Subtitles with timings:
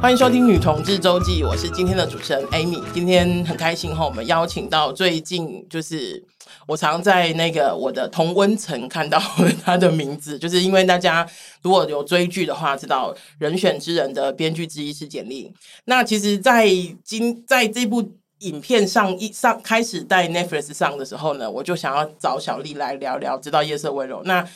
[0.00, 2.82] 欢迎收听《女同志周记》，我是今天的主持人 Amy。
[2.94, 6.24] 今天很开心哈，我们邀请到最近就是
[6.66, 9.20] 我常在那个我的同温层看到
[9.62, 11.28] 他的名字， 就是因为大家
[11.60, 15.52] 如果有追剧的话，知道《人选之人》的编剧之一是简莉。
[15.84, 16.66] 那其实，在
[17.04, 18.02] 今在这部
[18.38, 24.20] 影片上一上开始在 Netflix 上的时候呢，我就想要找小丽来聊聊《知道夜色温柔》。
[24.24, 24.48] 那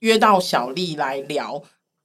[0.00, 1.62] 约到小丽来聊。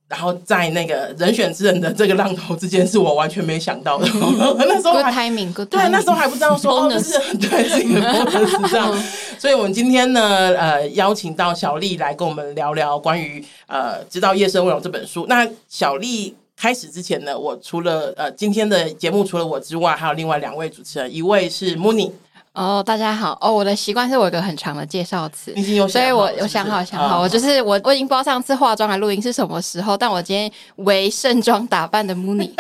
[0.08, 4.08] 然后在那个人选之人的这个浪头之间，是我完全没想到的。
[4.60, 5.66] 那时候还 good timing, timing.
[5.66, 9.04] 对，那时候还不知道说是 对，是一个 bonus 这样。
[9.40, 10.22] 所以，我们今天呢，
[10.58, 15.26] 呃，邀请到小丽来跟我们聊聊关于呃《知道夜深温柔》这本书。
[15.28, 22.12] 那小丽开始之前呢，我除了呃今天的节目除了我之外，还有另外两位主持人，一位是 Mooney。
[22.56, 23.38] 哦，大家好。
[23.42, 32.52] 哦，我的习惯是我有一个很长的介绍词，已经有，所以我有想好想好，我就是我我已经不知道上次化妆还录音是什么时候，但我今天为盛装打扮的 Mooney，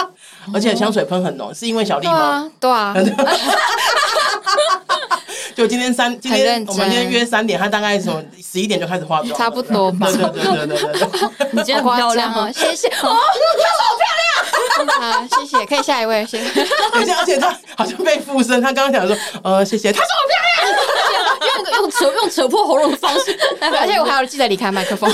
[0.54, 2.50] 而且香水喷很浓，是因为小丽吗？
[2.58, 2.94] 对啊。
[5.54, 10.06] 就今天三，今天我们今天约三点，他大概从十一点就开始化妆，差不多吧。
[10.16, 11.48] 对对对对对对。
[11.52, 12.88] 你今天很漂亮哦，谢谢。
[12.88, 14.21] 哦，好漂亮。
[14.86, 16.66] 好，谢谢，可以下一位，谢谢。
[16.94, 19.92] 而且他好像被附身，他刚刚讲说，呃，谢谢。
[19.92, 20.36] 他说我漂
[21.40, 25.12] 亮，用用扯用扯破喉咙的方式，而且我还要记得离开麦克风，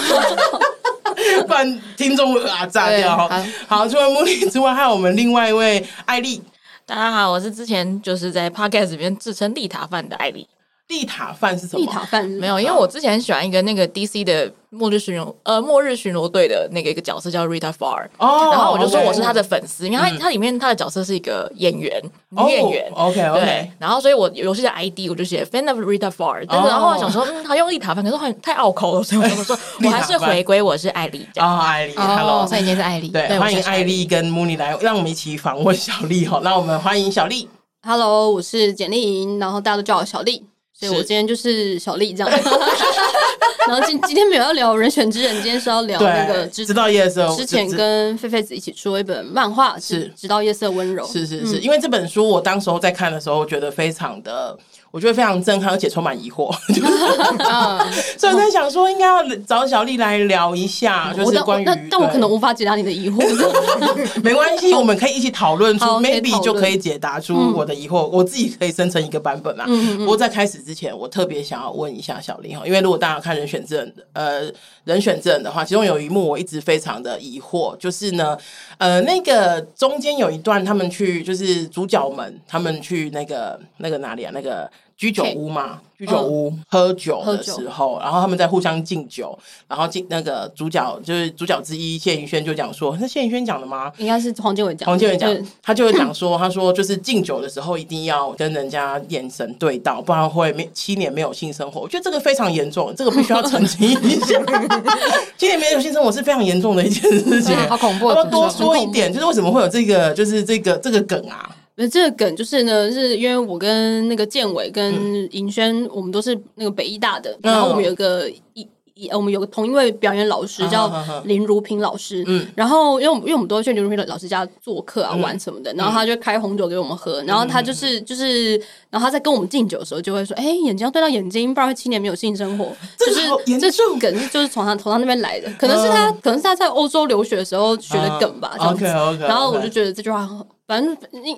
[1.47, 3.17] 不然听众啊炸掉。
[3.17, 3.29] 好，
[3.67, 6.43] 好，除了 Mooney 之外，还有我们另外一位艾莉。
[6.87, 10.49] 大家好，我是之前就是在 Podcast 里面自称丽塔饭的艾莉。
[10.89, 11.85] 丽塔饭是什么？
[11.85, 37.47] 地塔饭没有，因为我之前很喜欢一个那个 DC 的末日巡逻呃末日巡逻队的那个一个角色叫 Rita Farr 哦，然后我就说我是他的粉丝，因为他他里面他的角色是一个演员女演员，OK OK，然后所以我游戏的 ID 我就写 Fan of Rita Farr，但是然后我想说嗯，他用地塔饭，可是很太拗口了，所以我就说 我还是回归我是艾丽哦，艾丽，Hello，所以今天是艾丽，对，欢迎艾丽跟 Mooney 来，让我们一起访问小丽哈，那我们欢迎小丽
[37.83, 40.47] ，Hello，我是简丽莹，然后大家都叫我小莉。
[40.79, 42.31] 所以我今天就是小丽这样，
[43.67, 47.29] 然后今今天没有要聊人选之人，今天是要聊那个直到夜色。
[47.37, 51.05] 之前跟菲菲子一起出了一本漫画，是直到夜色温柔。
[51.07, 54.57] 是是是，因为这本书我当时候在看的时候，觉得非常的。
[54.91, 56.51] 我觉得非常震撼，而且充满疑惑，
[58.17, 61.65] 所以我在想说，应该要找小丽来聊一下，就是关于……
[61.65, 63.23] 但但我可能无法解答你的疑惑，
[64.25, 69.67] 没关系，我们可以一起讨论出，maybe 就可以解答出我的疑惑，我自己可以生成一个版本嘛。
[69.99, 74.51] 不过在开始之前，我特别想要问一下小丽哈，因为如果大家看人选证，呃，
[74.85, 78.37] 人选证的话，其中有一幕我一直非常的疑惑，就是呢，
[78.79, 84.67] 呃，那个中间有一段，他们去就是主角们，他们去那个那个哪里啊，那个。
[84.99, 89.39] 居酒屋嘛，居酒屋喝酒的时候，然后他们在互相敬酒，
[89.69, 93.93] 然后敬那个主角就是主角之一谢盈萱就讲说，是谢盈萱讲的吗？
[93.99, 94.89] 应该是黄建伟讲。
[94.89, 95.33] 黄建伟讲，
[95.63, 101.81] 他就会讲说， 他说就是敬酒的时候一定要跟人家眼神对到，不然会没七年没有性生活。
[101.81, 104.43] 我觉得这个非常严重，这个必须要澄清一下。
[105.39, 108.11] 七年没有性生活是非常严重的一件事情，好恐怖。
[108.11, 111.55] 要多说一点，就是为什么会有这个，就是这个这个梗啊？
[111.79, 114.93] 那这个梗就是呢，是因为我跟那个建伟跟
[115.35, 118.69] 盈萱，嗯、我们都是那个北医大的，嗯、然后我们有一个一。
[119.13, 128.61] 我们有个同一位表演老师叫林如萍老师，嗯，然后因为我们因为我们都会去林如萍老师家做客啊，玩什么的，然后他就开红酒给我们喝，然后他就是就是，
[128.91, 133.21] 然后他在跟我们敬酒的时候就会说，哎，眼睛要对到眼睛，不然会七年没有性生活，就是
[133.61, 140.29] 这种梗就是从他从他那边来的，可能是他可能是他在欧洲留学的时候学的梗吧，这样子，然后我就觉得这句话
[140.69, 140.95] 反正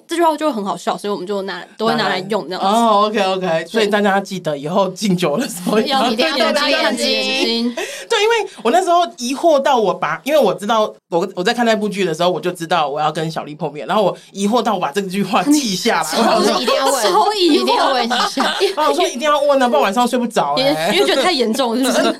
[0.09, 2.67] 这句话就会很好笑，所以我们就拿都会拿来用这样子。
[2.67, 7.73] 哦，OK OK，所以大家记得以后敬酒的时候要一定要对到眼睛。
[8.09, 18.57] 对，因为我那时候疑惑到我把，因为我知道我我在看那部剧的时候，我就知道我要跟小丽碰面，然后我疑惑到我把这句话记下来，我说一定要问， 一定要问一下，
[18.89, 22.16] 我说一定要问呢，不然晚上睡不着，因为觉得太严重，是不是？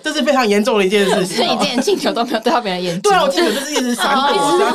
[0.00, 4.72] 这是非常严重的一件事情，所以你之前敬酒都没有对到别人眼睛，对啊，我敬酒就是一直闪躲，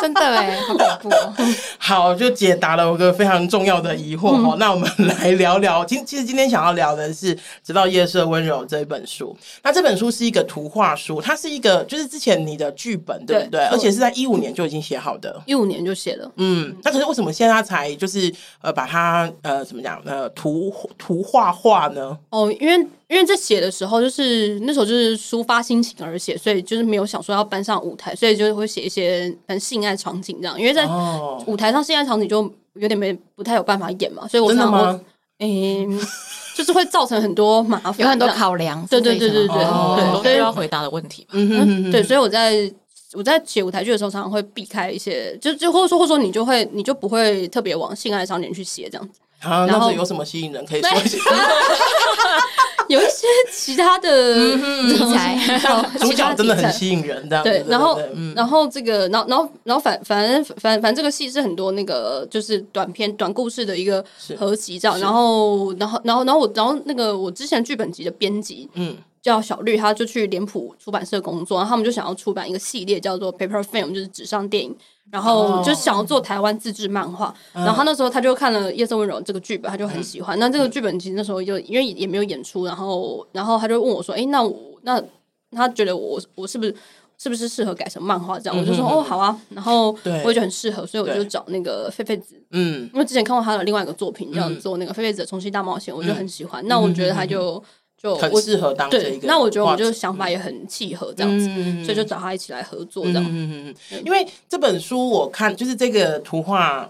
[0.00, 1.42] 真的哎，好恐怖。
[1.78, 4.56] 好，就解答了我个非常重要的疑惑哦。
[4.58, 7.34] 那我们来聊聊，今其实今天想要聊的是
[7.64, 9.36] 《直到夜色温柔》这一本书。
[9.62, 13.64] 那这本书是一个图画书，它是一个就是之前你的剧本对不对？
[13.66, 16.30] 而且是在一五年就已经写好的，一五年就写了。
[16.36, 22.16] 嗯，那可是为什么现在才就是呃把它呃怎么讲呃图图画化呢？
[22.30, 30.58] 哦，因为因为在写的时候就是那时候就是抒发心情而写，所以就是没有想说要搬上舞台，所以就会写一些很性爱场景这样。
[30.58, 30.88] 因为在
[31.46, 35.00] 舞台上性爱场景就有点没不太有办法演嘛，所以我想说，
[35.40, 36.00] 嗯。
[36.52, 38.84] 就是会造成很多麻烦，有很多考量。
[38.88, 41.26] 对对对对对，对，都需要回答的问题。
[41.30, 42.70] 嗯哼，对，所以我在
[43.14, 49.20] 我在写舞台剧的时候，常常会避开一些，就就或者说或者说你就会你就不会特别往性爱上面去写这样子。
[49.40, 51.18] 啊，然后有什么吸引人可以说一下？
[52.88, 55.38] 有一些其他的题材，
[56.00, 57.64] 主角真的很吸引人，这样对。
[57.68, 58.00] 然后，
[58.34, 64.04] 然后这个，然后，然后，然后，反反正反反正这个戏是很多那个就是短片短故事的一个
[64.36, 64.98] 合集，这样。
[64.98, 74.76] 然后，然后，然后，然后我，然后那个我之前剧本集的编辑，嗯，叫小绿，他就去脸谱出版社工作，然后他们就想要出版一个系列，叫做 Paper Film，就是纸上电影。
[75.10, 80.38] 然后就想要做台湾自制漫画，哦、然后他那时候他就看了《夜色温柔》这个剧本，他就很喜欢。
[80.38, 85.02] 嗯、那这个剧本其实那时候就因为也没有演出，然后然后他就问我说：“哎，那我那
[85.50, 86.74] 他觉得我我是不是
[87.18, 96.64] 是不是适合改成漫画这样？”嗯、我就说：“哦，好啊。”然后我也觉得很适合，所以我就找那个菲菲子，嗯，因为之前看过他的另外一个作品，叫做那个菲菲子的重新大冒险，我就很喜欢。
[96.64, 97.62] 嗯、那我觉得他就。
[98.02, 103.24] 就很适合当这一个，那我觉得我们就想法也很契合，这样子，嗯、所以就找他一起来合作这样。
[103.24, 104.02] 嗯嗯嗯。
[104.04, 106.88] 因为这本书我看就是这个图画，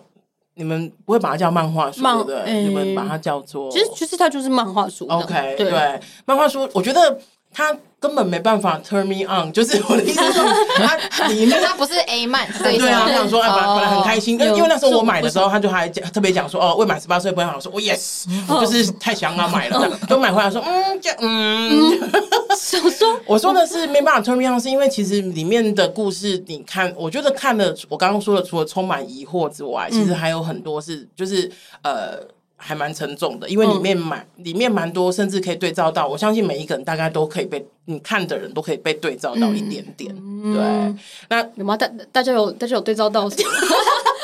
[0.54, 2.36] 你们不会把它叫漫画书，对不对？
[2.42, 5.06] 欸、你们把它叫做，其实其实它就是漫画书。
[5.08, 7.18] OK，对，对，漫画书，我觉得
[7.52, 7.76] 它。
[8.00, 10.42] 根本没办法 turn me on，就是我的意思是说，
[11.10, 22.00] 他里面他不是 A 漫，对啊，他想说，哎，本来本来很开心，因为因为那时候我买的时候，他就还讲特别讲说，哦，未满十八岁不要买，说，我 yes，我就是太想要买了，就买回来说，嗯，这样，嗯，
[22.58, 31.52] 想说，我说的是没办法 turn me on，是因为其实里面的故事，你看，我觉得看了，我刚刚说的，除了充满疑惑之外，其实还有很多是，就是
[31.82, 32.18] 呃。
[32.62, 36.06] 还蛮沉重的，因为里面蛮、嗯、里面蛮多，甚至可以对照到。
[36.06, 40.14] 我相信每一个人大概都可以被你看的人都可以被对照到一点点。
[40.16, 41.76] 嗯、对，那有吗？
[41.76, 43.28] 大大家有大家有对照到？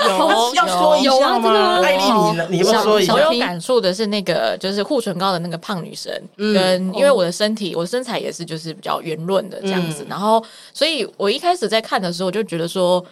[0.07, 1.81] 有要说一下吗？
[1.83, 2.47] 艾丽，你呢？
[2.51, 3.15] 你要说一下。
[3.15, 13.05] 我有感触的是那个，就是护唇膏的那个胖女生，嗯、跟因为我的身体，我的身材也是就是比较圆润的这样子，嗯、然后，所以我一开始在看的时候，我就觉得说。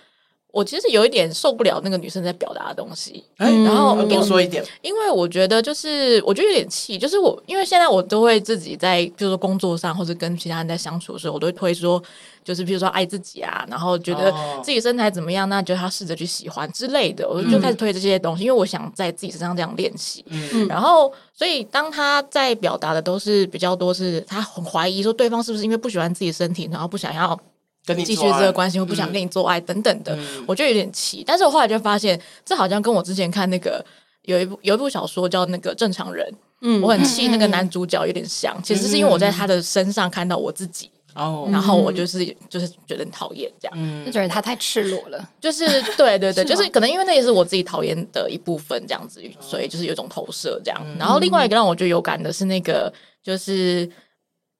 [0.54, 12.00] 我其实有一点受不了那个女生在表达的东西，嗯、然后多说一点，因为我觉得就是我觉得有点气，就是我因为现在我都会自己在，比如说工作上或者跟其他人在相处的时候，我都会推说，
[12.44, 20.24] 就是比如说爱自己啊，然后觉得自己身材怎么样，那就要试着去喜欢之类的，我就开始推这些东西，嗯、因为我想在自己身上这样练习。
[20.28, 27.36] 嗯、然后所以当他在表达的都是比较多，是他很怀疑说对方是不是因为不喜欢自己身体，然后不想要。
[27.86, 31.22] 跟你继续这个关系，我不想跟你做爱等等的，嗯、我就有点气。
[31.26, 33.84] 但是我后来就发现，这好像跟我之前看那个
[34.22, 36.32] 有一部有一部小说叫那个正常人，
[36.62, 38.54] 嗯，我很气那个男主角有点像。
[38.56, 45.28] 嗯、其实是因为我在他的身上看到我自己，哦、嗯，然后我就是就是觉得很讨厌这样，嗯、就觉得他太赤裸了。
[45.40, 45.66] 就是
[45.96, 50.80] 对对对，是 就是可能因为那也是我自己讨厌的一部分这样子，所以就是有种投射这样。
[50.86, 52.90] 嗯、然后另外一个让我觉得有感的是那个
[53.22, 53.86] 就是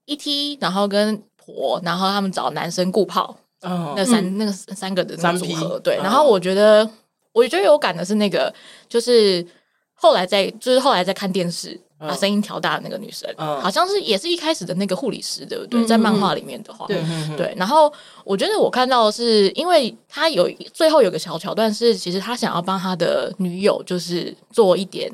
[0.05, 1.23] E.T.，然后跟。
[1.45, 5.97] 婆，然后他们找男生顾炮，哦、那三、嗯、那个三个的那个组合，对。
[5.97, 6.89] 然后我觉得，
[7.33, 8.53] 我觉得有感的是那个，
[8.89, 9.47] 就是
[9.95, 15.81] 后来在，就是后来在看电视，把、哦、声音调大的那个女生，嗯、好像是也是一开始的那个护理师，对不对？
[15.81, 17.03] 嗯、在漫画里面的话，对
[17.37, 17.55] 对。
[17.57, 17.93] 然后
[18.25, 25.11] 我觉得我看到的是，因为他有最后有个小桥段是，其实他想要帮他的女友，就是做一点。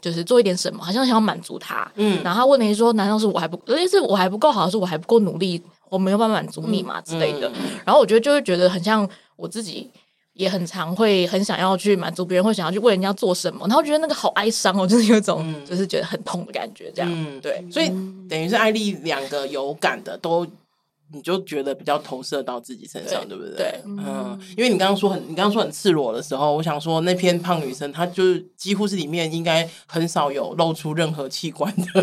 [0.00, 1.90] 就是做一点什么，好像想要满足他。
[1.96, 7.50] 嗯，然后他问你说：“难道是我还不，而且是我还不够好，是我还不够努力，我没有办法满足你嘛、嗯、之类的？”
[7.84, 9.90] 然后我觉得就会觉得很像我自己，
[10.34, 17.10] 也很常会很想要去满足别人，会想要去为人家做什么，然后觉得那个好哀伤哦， 就是有一种就是觉得很痛的感觉，这样。
[17.12, 17.88] 嗯、对，所以
[18.28, 20.46] 等于是艾丽两个有感的都。
[21.12, 23.56] 你就觉得比较投射到自己身上，对，对不对？
[23.56, 32.02] 对，嗯，因为你刚刚说很，你刚刚说很赤裸的时候，我想说那篇胖女生，她就是几乎是里面应该很少有露出任何器官的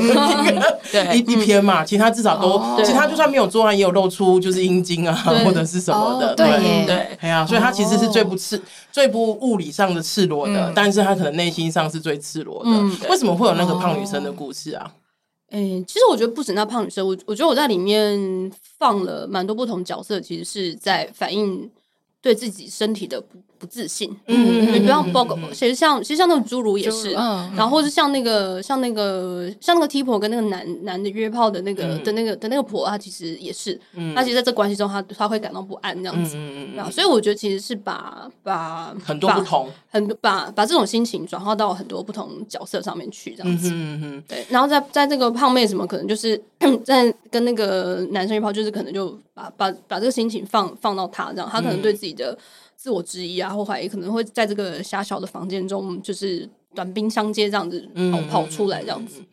[1.15, 8.59] 一一一篇嘛，其他至少都，哦、其他就算没有做完，也有露出就是阴茎啊或者是什么的，哦、对对，哎呀、啊，所以她其实是最不赤、
[8.91, 12.71] 最不物理上的赤裸的，嗯、但是她可能内心上是最赤裸的。
[12.71, 14.91] 嗯、为什么会有那个胖女生的故事啊？
[15.55, 21.71] 哎、其实我觉得不止那胖女生，我我觉得我在里面放了蛮多不同角色，其实是在反映
[22.19, 25.35] 对自己身体的不不自信，嗯，你不要包括。
[25.51, 46.39] 其实像其实像那个侏儒也是，嗯，然后或是像那个像那个像那个 T 婆跟那个男男的约炮的那个的那个的那个婆，她其实也是，嗯，她其实在这关系中，她她会感到不安这样子，嗯嗯，所以我觉得其实是把把很多不同，很把把这种心情转化到很多不同角色上面去这样子，嗯嗯，对，然后在在这个胖妹什么可能就是
[46.85, 52.37] 在跟那个男生约炮，就是可能就把把把这个心情放放到他这样，他可能对自己的。
[52.85, 59.23] 自我质疑啊，或怀疑，可能会在这个狭小的房间中，就是短兵相接这样子跑跑出来，这样子。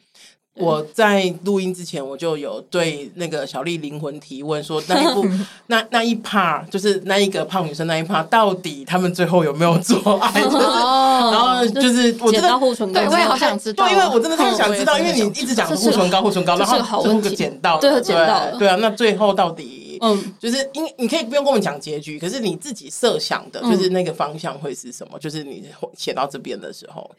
[0.54, 5.26] 我在录音之前，我就有对那个小丽灵魂提问说，那一部
[5.68, 10.42] 那那一 part 就是那一个胖女生那一 part，到底他们最后有没有做爱？
[10.42, 25.18] 哦、 然后就是我真的护唇膏，对，我也好想知道，对，因为我真的太想知道，因为你一直讲护唇膏护唇膏，然后最后个捡到，对，捡到，对啊，那最后到底，嗯，就是因你可以不用跟我们讲结局，可是你自己设想的，就是那个方向会是什么？
[25.18, 25.64] 就是你
[25.96, 27.10] 写到这边的时候。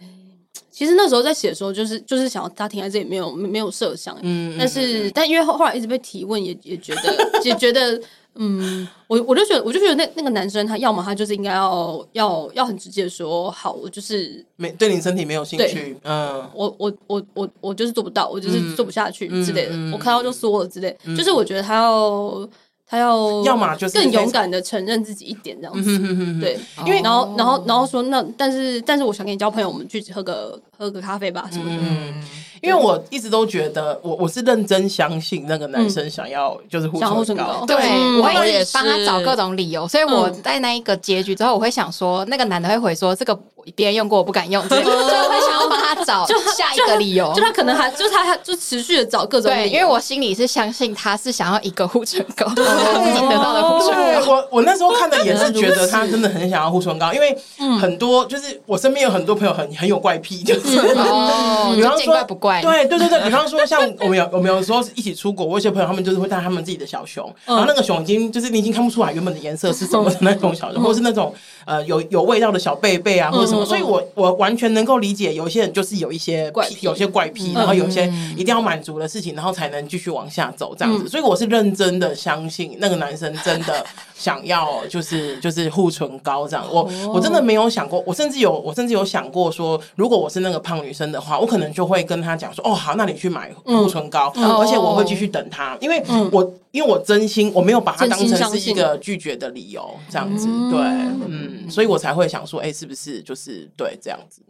[0.74, 4.18] 其实那时候在写的时候，就是就是想要他停在这里，没有没有设想。
[4.24, 8.02] 嗯，但是但因为后后来一直被提问，也也觉得也觉得，
[8.34, 15.96] 嗯，我我就觉得我就觉得那那个男生他要么他就是应该要要要很直接的说，好，我就是没对你身体没有兴趣。
[16.04, 20.98] 嗯，我我我我我就是做不到，我就是做不下去之类的，我看到就说了之类。
[21.16, 22.50] 就是我觉得他要。
[22.86, 25.98] 他要要么就是更勇敢的承认自己一点这样子，
[26.40, 31.78] 对，因为然后然后然后说那但是但是我想跟你交朋友，我们去喝个喝个咖啡吧什么的。
[31.82, 32.24] 嗯，
[32.62, 37.76] 因为我一直都觉得我我是认真相信那个男生想要就是护唇膏，对，
[38.22, 43.38] 我也帮他找各种理由，所以我在那一个结局之后，我会想说那个男的会回说这个
[43.76, 52.48] 别人用过我不敢用，就会想要帮他找就下一个理由，就他可能还就他就持续的找各种理由，因为我心里是相信他是想要一个护唇膏。
[52.56, 57.38] 自己得到的护唇膏，我我那时候看的也是觉得他真的很想要护唇膏，因为
[57.80, 62.62] 很多就是我身边有很多朋友很很有怪癖，就是哦， 比方说怪不怪？
[62.62, 71.34] 对对对对，比方说像我们有我们有时候一起出国，我有些朋友他们就是会带他们自己的小熊，然后那个熊已经就是你已经看不出来原本的颜色是什么的那种小熊， 或是那种
[71.66, 83.04] 呃有有味道的小贝贝啊或者什么，所以我我完全能够理解有些人就是有一些怪癖，有些怪癖，然后有些一定要满足的事情，然后才能继续往下走这样子，所以我是认真的相信那个男。
[83.04, 83.86] 男生真的
[84.24, 96.02] 想要就是就是护唇膏这样，我我真的没有想过，我甚至有我甚至有想过说，如果我是那个胖女生的话，我可能就会跟她讲说，哦好，那你去买护唇膏，嗯、而且我会继续等她，因为
[96.32, 100.80] 我、嗯、因为我真心我没有把它当成是一个拒绝的理由这样子，对，
[101.28, 104.42] 嗯，所以我才会想说，哎、欸，是不是就是对这样子？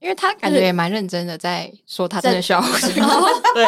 [0.00, 3.66] 因为他感觉也蛮认真的在说，他真的需要护唇膏， 对。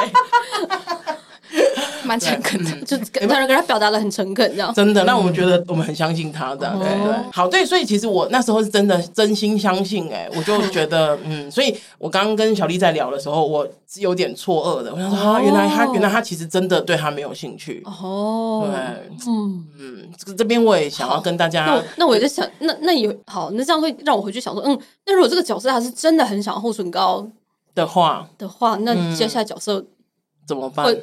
[2.04, 5.04] 蛮诚恳的，就跟他跟他表达的很诚恳，这样真的。
[5.04, 7.14] 那我们觉得我们很相信他的，对对。
[7.32, 14.92] 好，对，所以其实我那时候是真的真心相信，哎，我就 觉得，嗯，所以我刚刚跟小丽在聊的时候，我是有点错愕的。
[14.92, 17.82] 我想说，啊，原来他原来他其实真的对他没有兴趣。
[17.84, 27.26] 哦，对，嗯嗯，这这边我也想要跟大家，那那我也在想，那那有好，那这样会让我回去想说，嗯，那如果这个角色他是真的很想要护唇膏
[27.74, 29.84] 的话的话，那接下来角色
[30.46, 30.96] 怎么办？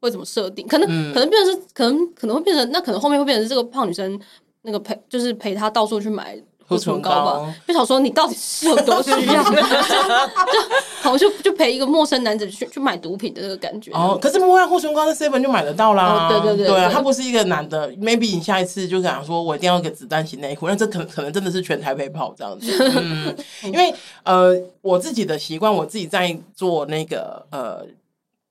[0.00, 0.66] 会怎么设定？
[0.66, 4.18] 可能、嗯、可能变成是，可能可能会变成，那可能后面会变成是这个胖女生
[4.62, 7.54] 那个陪，就是陪他到处去买护唇膏吧。
[7.66, 9.42] 就想说你到底是有多需要？
[9.50, 10.60] 就
[11.00, 13.90] 好像就就陪一个陌生男子去去买毒品的那个感觉。
[13.92, 16.28] 哦，可是不会护唇膏在 seven 就买得到啦。
[16.28, 22.70] 哦、对对对，对啊，他不是一个男的，maybe 你下一次就想说我一定要一个子弹型内裤，那这可能可能真的是全台陪跑这样子。
[23.00, 27.86] 嗯，因为呃，我自己的习惯，我自己在做那个呃。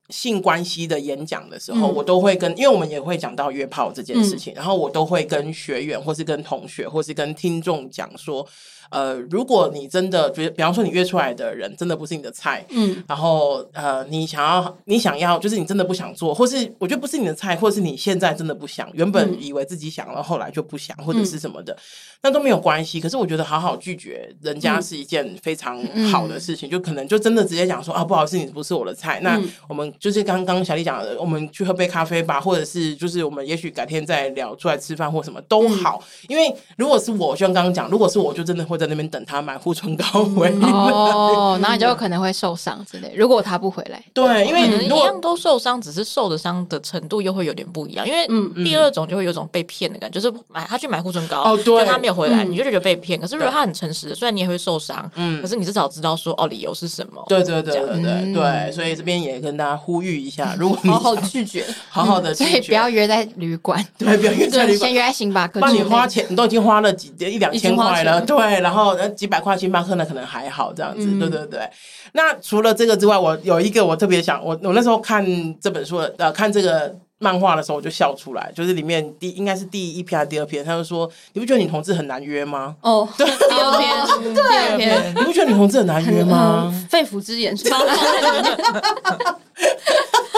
[0.10, 8.48] 性关系的演讲的时候，嗯、我都会跟，因为我们也会讲到约炮这件事情，嗯、然后我都会跟学员，或是跟同学，或是跟听众讲说。
[8.89, 21.77] 呃，如果你真的觉得，比方说你约出来的人真的不是你的菜，嗯，然后呃，你想要你想要，就是你真的不想做，或是我觉得不是你的菜，或是你现在真的不想，原本以为自己想了，后来就不想，或者是什么的，嗯、
[22.24, 23.01] 那都没有关系。
[23.01, 29.20] 可是我觉得好好拒绝人家是一件非常好的事情，嗯、就可能就真的直接讲说啊，不好意思，你不是我的菜。
[29.20, 36.01] 那我们就是刚刚小丽讲的，我们去喝杯咖啡吧，或者是就是我们也许改天再聊，出来吃饭或什么都好。
[36.01, 38.76] 嗯、因为如果是我，就像刚刚讲，如果是我就真的会。
[38.77, 40.69] 在那边等他买护唇膏回来。
[40.69, 43.12] 哦，然后你就可能会受伤之类。
[43.15, 48.07] 如果他不回来，对，因为一样都受伤，只是受的伤的程度又会有点不一样。
[48.07, 48.27] 因为
[48.63, 53.19] 第二种就会有种被骗的感觉，就是买他去买护唇膏，哦，对，他没有回来，你就觉得被骗。
[53.19, 57.24] 可是如果他很诚实的，虽然你也会受伤，嗯，可是你至少知道说哦，理由是什么。
[57.27, 69.57] 对对对对对对，所以这边也跟大家呼吁一下，如果你好好拒绝， 好好的拒绝，所以不要约在旅馆，对，不要约在旅馆，先约在星巴克，那你花钱，你都已经花了几一两千块了，对，然后那几百块。
[69.57, 71.67] 星巴克呢，可能还好这样子，嗯、对对对。
[72.12, 75.25] 那除了这个之外，我有一个我特别想，我我那时候看
[75.59, 78.51] 这本书的呃，看这个漫画的时候，我就笑出来。
[78.53, 83.89] 就是里面第应该是第一篇还是第二篇，他就说：“你不觉得女同志很难约吗？”哦，对，第二篇，
[84.36, 86.71] 第二篇，你不觉得女同志很难约吗？
[86.88, 87.79] 肺腑之言是吧？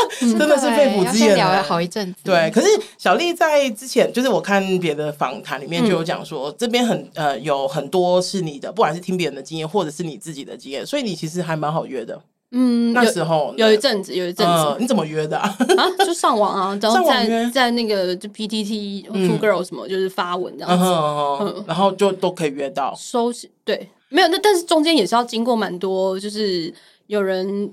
[0.19, 2.19] 真的是肺腑之言，聊了好一阵子。
[2.23, 12.21] 对，可是小丽在之前，就是我看别的访谈里面就有讲说，嗯、这边很呃有很多是你的，不管是听别人的经验，或者是你自己的经验，所以你其实还蛮好约的。
[12.51, 15.55] 嗯，那时候有一阵子，有一阵子，你怎么约的啊？
[15.99, 22.93] 就上网啊， 然后在在那个就 PTT Two Girls 什么，就是发文这样子，然后就都可以约到。
[22.97, 23.31] 收
[23.63, 26.73] 对，没有那，但是中间也是要经过蛮多，就是
[27.07, 27.71] 有人。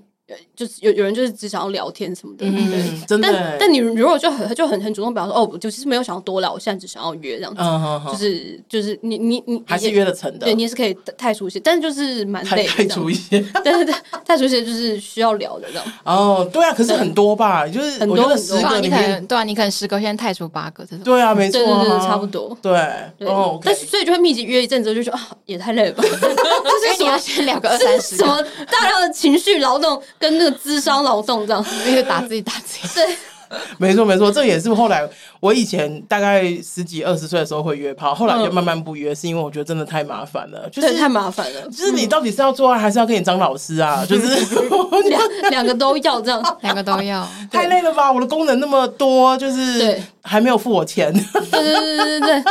[0.56, 3.28] 就是有有人就是只想要聊天什么的，嗯、对，真的。
[3.30, 7.62] 但但你如果就很就很很主动表示说，哦，就其实没有想要多聊，我现在只想要约这样子，
[8.10, 15.84] 就是就是你你你还是约得成的，对，你也是可以太熟悉，但是就是蛮累，太出息，对对对，太熟悉就是需要聊的这样。
[16.04, 22.72] 哦，对啊，可是很多吧，就是很多很多，你可能对啊，你可能十个现在太出八个这种，对啊，没错，对对对，差不多，对，
[23.20, 30.96] 哦，但所以就会密集约一阵子，就说啊，也太累了吧， 就是你要先聊个二三十，什么大量的情绪劳动跟那个智商。
[31.06, 32.94] 劳动这样， 因为打自己打自己。
[32.94, 33.16] 对，
[33.78, 35.08] 没错没错，这也是后来
[35.40, 41.62] 我以前大概十几二十岁的时候会约炮，后来就慢慢不约，是因为我觉得真的太麻烦了，就是太麻烦了。
[41.68, 44.04] 就是你到底是要做爱还是要跟你张老师啊？
[44.06, 44.26] 就是
[45.08, 48.12] 两两个都要这样， 两个都要，太累了吧？
[48.12, 51.12] 我的功能那么多，就是对，还没有付我钱。
[51.12, 52.44] 对对对对对，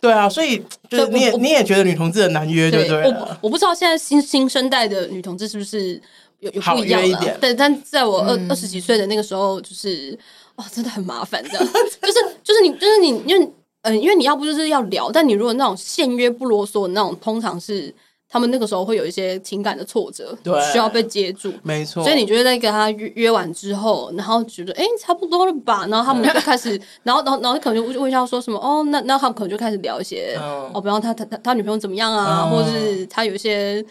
[0.00, 3.02] 对啊，所以就是你也你也觉得女同志很难约，对不对？
[3.10, 6.00] 我我不知道现在新新生代的女同志是不是。
[6.42, 10.18] 有有不一样的，对，但在我二二十几岁的那个时候，就是
[10.56, 13.48] 哦，真的很麻烦，这样，就是就是你就是你，因为
[13.82, 17.94] 嗯，因为你要不就是要聊，但你如果那种现约不啰嗦的那种，通常是
[18.28, 22.02] 他们那个时候会有一些情感的挫折，对，需要被接住，没错。
[22.02, 26.70] 所以你觉得在跟他约约完之后，然后觉得哎差不多了吧，然后他们就开始，
[27.04, 33.84] 然后然后然后可能就问一下说什么哦，那那他们可能就开始聊一些哦，比方他他他他女朋友怎么样啊，或者是他有一些。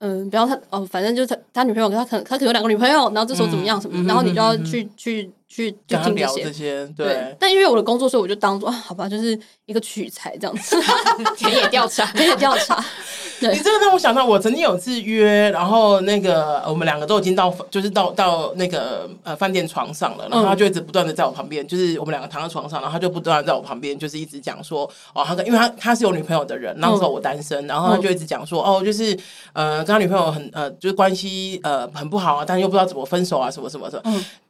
[0.00, 7.34] 嗯，不要他哦，反正就是他他女朋友，他可能他可能有两个女朋友，然后这时候怎么样什么，然后你就要去去去跟他聊这些，对。
[7.40, 10.76] 但因为我的工作，所以我就当做啊，好吧，就是一个取材这样子，
[11.36, 12.84] 田野调查，田野调查。
[13.40, 29.16] 你这个让我想到，我曾经有次约，然后那个我们两个都已经到，就是到到那个呃饭店床上了，然后他就一直不断的在我旁边，就是我们两个躺在床上，然后他就不断的在我旁边，就是一直讲说哦，他跟因为他他是有女朋友的人，那时候我单身，然后他就一直讲说哦，就是
[29.52, 34.02] 呃跟他女朋友很呃就是关系呃很不好啊，但是又不知道怎么分手啊，什么什么的。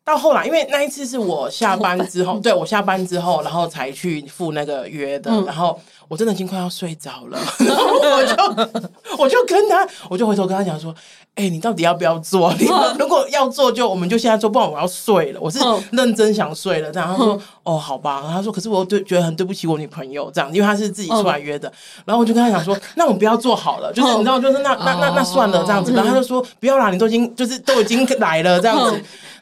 [0.09, 5.79] 到后来，因为那一次是我下班之后， 对我下班之后，然后才去赴那个约的，然后。
[6.09, 10.91] 我真的已经快要睡着了，然 后我就我就跟他，我就回头跟他讲说
[11.37, 12.51] ：“哎、欸，你到底要不要做？
[12.59, 12.67] 你
[12.99, 15.41] 如果要做，就我们就现在做，不然我要睡了。
[15.41, 15.59] 我是
[15.93, 21.71] 认真想睡了。”这样他说：“哦，好吧。”然后他说：“可是我对觉得很对不起我女朋友，这样，因为他是自己出来约的。”
[22.07, 28.93] 然后我就跟他讲说：“那我们不要做好了，就是你知道，就是那那那那算了这样子。”然后他就说：“不要啦，你都已经就是都已经来了这样子。”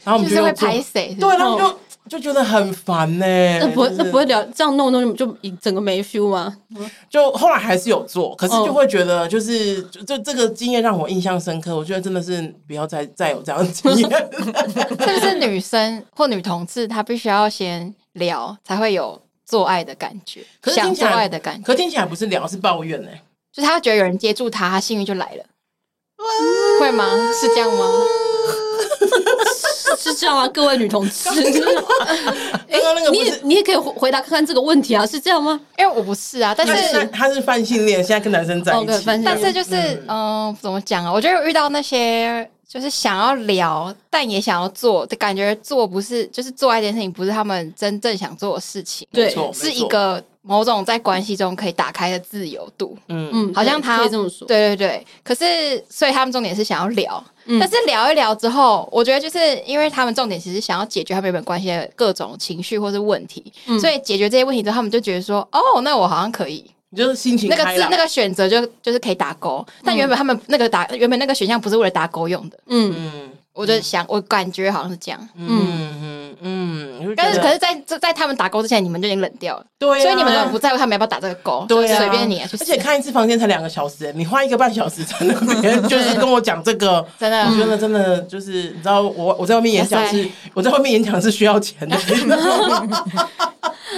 [0.02, 1.16] 然后我们就会拍谁？
[1.20, 1.78] 对，然后就。
[2.08, 6.56] 就觉得很烦呢、欸，那不会那不会聊这样弄弄就一整个没 feel 吗？
[7.10, 11.76] 就后来还是有做，可是就会觉得就是就就这个经验让我印象深刻。
[11.76, 14.10] 我觉得真的是不要再再有这样的经验。
[15.06, 20.42] 是不是女生或女同志她必须要先聊才会有做爱的感觉？
[20.60, 23.20] 可是想做爱的感觉，可听起来不是聊是抱怨呢、欸？
[23.52, 25.44] 就是他觉得有人接住她，她幸运就来了，
[26.78, 27.04] 会吗？
[27.32, 27.84] 是这样吗？
[30.06, 30.46] 是这样吗？
[30.48, 32.78] 各位女同志，哎，
[33.10, 35.60] 你也你也可以回答看看这个问题啊，是这样吗？
[35.76, 41.12] 因为我不是啊，但是他是泛性恋，现在跟男生在一起，但是就是嗯，怎么讲啊？
[41.12, 55.06] 我觉得遇到那些就是想要聊，但也想要做，感觉做不是就是做爱这件事情，不是他们真正想做的事情，对，是一个某种在关系中可以打开的自由度，嗯嗯，好像他可以这么说，对对对。
[55.22, 57.22] 可是所以他们重点是想要聊。
[57.60, 69.66] 但是聊一聊之后，我觉得就是因为他们重点其实想要解决他们原本关系的各种情绪或是问题，嗯、所以解决这些问题之后，他们就觉得说，哦，那我好像可以，就是心情那个字那个选择就就是可以打勾。
[69.82, 72.94] 但原本他们那个打原本那个选项不是为了打勾用的，嗯。
[72.96, 75.48] 嗯，我就想我感觉好像是这样，嗯
[76.02, 76.16] 嗯。
[76.38, 82.42] 嗯，但是可是在在在他们打勾之前，你们就已经冷掉了，对，所以你们根本不在乎他们要不要打这个勾，对，随便你。
[82.42, 91.96] 而且看一次房间才两个小时，你花一个半小时在那边，就是跟我讲这个， 真的，我觉得真的就是，你知道，我我在外面演讲是，我在外面演讲是需要钱的，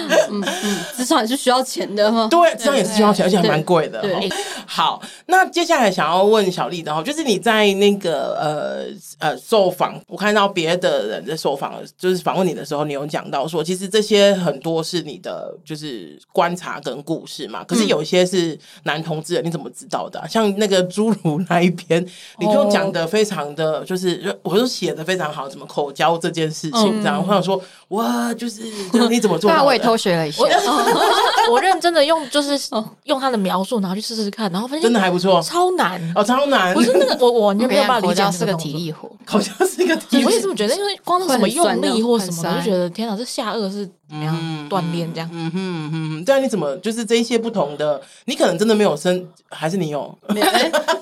[0.00, 0.42] 嗯 嗯，
[0.96, 4.00] 咨商也是需要钱的哈，对，咨商也是需要钱，而且还蛮贵的。
[4.00, 4.30] 对，
[4.64, 12.18] 好，那接下来想要问小丽的哈，就是你在那个呃呃受访，我看到别的人在受访，就是。
[12.28, 17.64] 访问你的时候，你有讲到说，其实这些很多是你的就是观察跟故事嘛。
[17.64, 20.26] 可是有一些是男同志，你怎么知道的啊？
[20.26, 22.04] 像那个侏儒那一篇，
[22.38, 27.24] 你就讲的非常的就是，我就写的非常好，怎么口交这件事情这样。
[27.26, 28.60] 我想说，哇，就是
[29.08, 29.60] 你怎么做到的？
[29.60, 30.42] 对啊，我也偷学了一下。
[30.42, 30.48] 我
[31.52, 32.58] 我认真的用，就是
[33.04, 36.74] 用他的描述，然后去试试看，然后发现真的还不错，超难哦，超难。
[36.74, 40.24] 不是那个，我我完全没有办法理解是个体力活，好像是一个体力。
[40.26, 44.34] 我也这么觉得，因为光是什么用力或什么，我就觉得天哪，这下颚是怎么样
[44.70, 45.28] 锻炼这样？
[45.32, 48.00] 嗯哼嗯哼，对啊，你怎么就是这一些不同的？
[48.24, 50.18] 你可能真的没有生，还是你有？
[50.28, 50.42] 没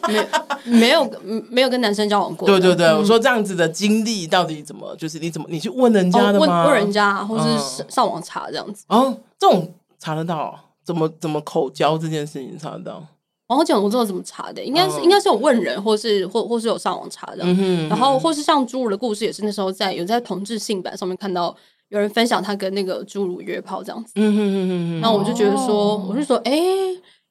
[0.08, 0.28] 没
[0.64, 1.10] 没有
[1.48, 2.46] 没有跟男生交往过？
[2.46, 4.94] 对对对，我说这样子的经历到底怎么？
[4.96, 6.64] 就是你怎么你去问人家的吗？
[6.64, 8.84] 问问人家，或是上网查这样子？
[8.88, 10.58] 哦，这种查得到？
[10.84, 13.04] 怎么怎么口交这件事情查得到？
[13.48, 17.44] 然后讲我知道怎么查的，应该是应该是有问人，或是或或是有上网查的。
[17.88, 21.54] 然后或是像侏儒的故事，也是那时候在有在同志性版上面看到
[21.88, 24.12] 有人分享他跟那个侏儒约炮这样子。
[24.16, 25.00] 嗯哼哼哼。
[25.00, 26.52] 然后我就觉得说，我就说，哎，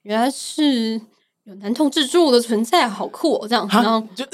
[0.04, 1.00] 原来是
[1.44, 3.68] 有男同志侏儒的存在，好酷哦，这样。
[3.72, 4.26] 然后就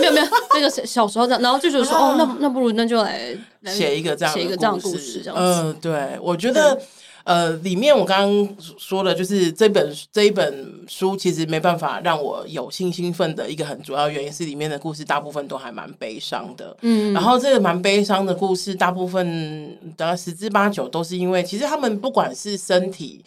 [0.00, 5.62] 没有没有那个小时候这样，然后就觉得说，哦，那那不如那就来写一个这样写一个这样的故事这样子。
[5.62, 6.80] 嗯，对，我觉得。
[7.24, 16.76] 呃，里面我刚刚说的，就是这本这一本书，其实没办法让我有性兴奋的一个很主要原因是里面的故事大部分都还蛮悲伤的。
[16.82, 23.24] 嗯，然后这个蛮悲伤的故事，大部分大概十之八九都是因为，其实他们不管是身体。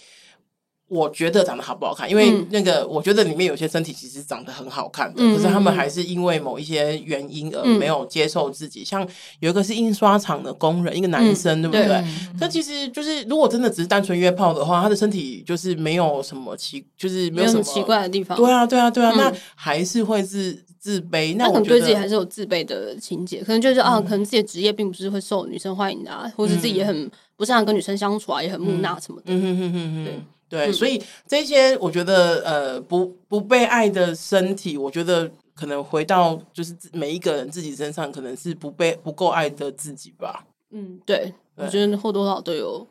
[0.89, 8.83] 我觉得长得好不好看，因为那个我觉得里面有些身体其实长得很好看的，嗯、可是他们还是因为某一些原因而没有接受自己。
[8.83, 9.09] 嗯、像
[9.41, 12.03] 有一个是印刷厂的工人，一个男生，嗯、对不对？
[12.39, 18.37] 他其实就是如果真的只是单纯约炮的话，他的身体就是没有什么奇，就是没有什么奇怪的地方。
[18.37, 21.35] 对啊，对啊，对啊，嗯、那还是会自自卑。
[21.35, 29.25] 那我可能对自己还是有自卑的情节，可能就是啊，可能自己的职业并不是会受女生欢迎的，啊，或者自己也很不擅长跟女生相处啊，也很木讷什么的。
[29.27, 30.67] 嗯哼哼哼哼，对。
[30.67, 40.45] 对，所以这些我觉得，呃，不不被爱的身体，我觉得可能回到就是每一个人自己身上，可能是不被不够爱的自己吧。
[40.71, 42.85] 嗯，对，对我觉得或多或少都有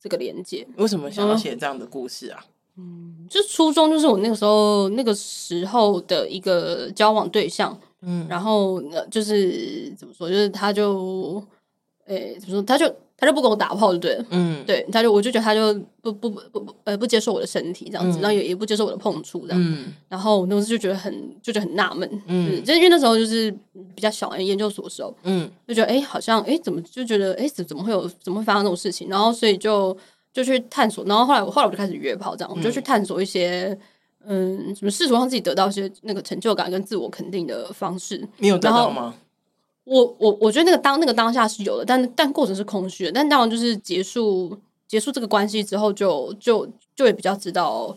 [0.00, 0.66] 这个连接。
[0.76, 2.44] 为什么想要写这样的故事啊？
[2.76, 11.42] 嗯，就初衷就是我那个时候那个时候的一个交往对象，嗯，然后就是怎么说，就是他就，
[12.06, 12.94] 诶，怎么说，他就。
[13.20, 14.24] 他就不跟我打炮，就对了。
[14.30, 19.62] 嗯，对，他就我就觉得他就不不不不呃不接受我的身体这样子，嗯、然后也也不接受我的碰触这样。
[19.62, 22.10] 嗯，然后我那时就觉得很就觉得很纳闷。
[22.26, 23.54] 嗯，就是因为那时候就是
[23.94, 29.08] 比较小，研究所的时候，嗯，就觉得哎、欸，好像哎、欸，怎么就觉得哎，怎、欸、怎么会有怎么会发生这种事情？
[29.10, 29.94] 然后所以就
[30.32, 33.78] 就去探索，然后后来我后来我就开始约炮这样，我就去探索一些
[34.24, 38.26] 嗯，什么试图让自己得到一些那个成就感跟自我肯定的方式。
[38.38, 39.14] 你有得到吗？
[39.84, 43.12] 我我我觉得那个当那个当下是有的，但但过程是空虚的。
[43.12, 47.96] 但当然就是结束结束这个关系之后就，就就就会比较知道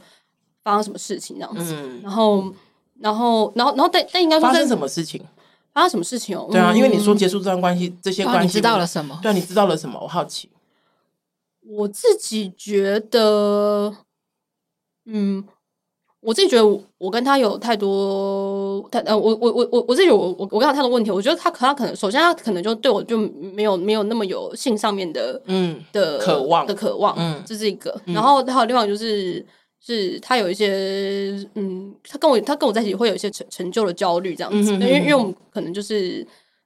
[0.64, 1.76] 发生什么事情这样子。
[1.76, 2.54] 嗯、然后
[3.00, 5.22] 然后然后然后但但应该说发生什么事情？
[5.74, 6.48] 发生什么事情哦？
[6.52, 9.20] 对啊，因为你说结束这段关系，这些关系、啊、你知道了什么？
[9.22, 10.00] 对啊，你知道了什么？
[10.02, 10.50] 我好奇。
[11.66, 13.94] 我自己觉得，
[15.06, 15.44] 嗯。
[16.26, 16.66] 我自己觉得
[16.98, 17.92] 我跟他有太多，
[18.94, 21.10] 他呃，我我我我我自己我我我跟他的问题。
[21.10, 28.00] 我觉得他可他可能首先他可能就对我就没有没有那么有性上面的嗯的渴望的渴望，嗯，这是一个。
[28.06, 29.44] 然后还有另外就是
[29.84, 36.26] 是他有一些嗯，他跟我他跟我在一起会有一些成成就的焦虑这样子，因为因为我们可能就是。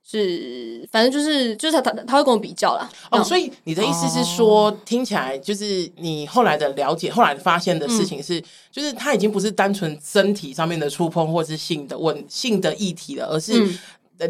[0.10, 2.90] 是，反正就是就是他他他会跟我比较啦。
[3.12, 13.62] 哦，所以你的意思是说，哦、听起来就是你后来的了解，后来发现的事情是，嗯、就是他已经不是单纯身体上面的触碰或是性的问性的议题了，而是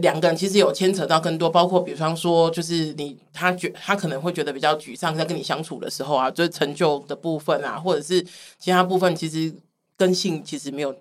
[0.02, 8.26] 两个人其实有牵扯到更多，包括比方说，就是你他觉他可能会觉得比较沮丧，在跟你相处的时候啊，就是成就的部分啊，或者是
[8.58, 9.54] 其他部分，其实
[9.96, 10.96] 跟性其实没有。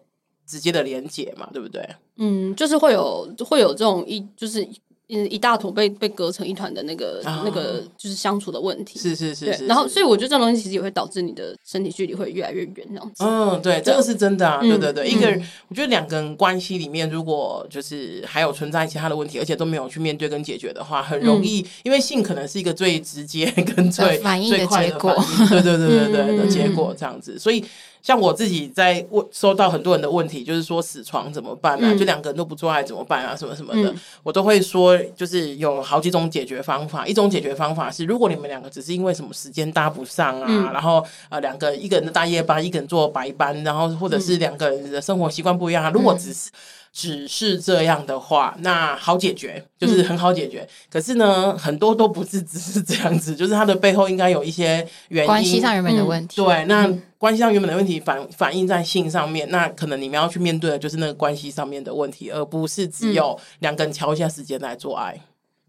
[0.47, 1.83] 直接的连接嘛，对不对？
[2.19, 4.63] 嗯，就是会有会有这种一就是
[5.09, 8.99] 一一大坨被被隔成一团的那个、啊、那个就是相处的问题。
[8.99, 9.67] 是是是，是。
[9.67, 13.23] 然后，所以我觉得这种东西其实也会导致你的身体距离会越来越远，这样子。
[13.23, 14.61] 嗯，对，这个是真的啊。
[14.61, 25.15] 对对对，一个人，我觉得两个人关系里面，如果就是还有存在其他的问题，而且都没有去面对跟解决的话，很容易，因为性可能是一个最直接 跟最反应的 结果。
[25.51, 27.65] 对对对对对的结果，这样子，所以。
[28.07, 31.93] 像我自己在问，收到很多人的问题，就是说死床怎么办啊？
[31.93, 33.35] 嗯、就两个人都不做爱怎么办啊？
[33.35, 37.05] 什么什么的，嗯、我都会说，就是有好几种解决方法。
[37.05, 46.49] 一种解决方法是，如果你们两个只是因为什么时间搭不上啊，嗯、然后呃两个一个人的大夜班，一个人做白班，然后或者是两个人的生活习惯不一样啊，如果只是。
[46.97, 50.61] 只是这样的话，那好解决，就是很好解决。
[50.63, 54.77] 嗯、可是呢，很多都不是只是这样子， 就是它的背后应该有一些
[55.09, 56.41] 原因，关系上原本的问题。
[56.41, 65.15] 嗯、对，那关系上原本的问题反反映在性上面，那可能你们要去面对的就是那个关系上面的问题，而不是只有两个人敲一下时间来做爱。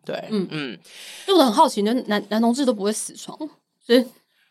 [0.06, 0.80] 对，嗯嗯。
[1.28, 3.38] 因为我很好奇，那男男同志都不会死床，
[3.86, 4.06] 所以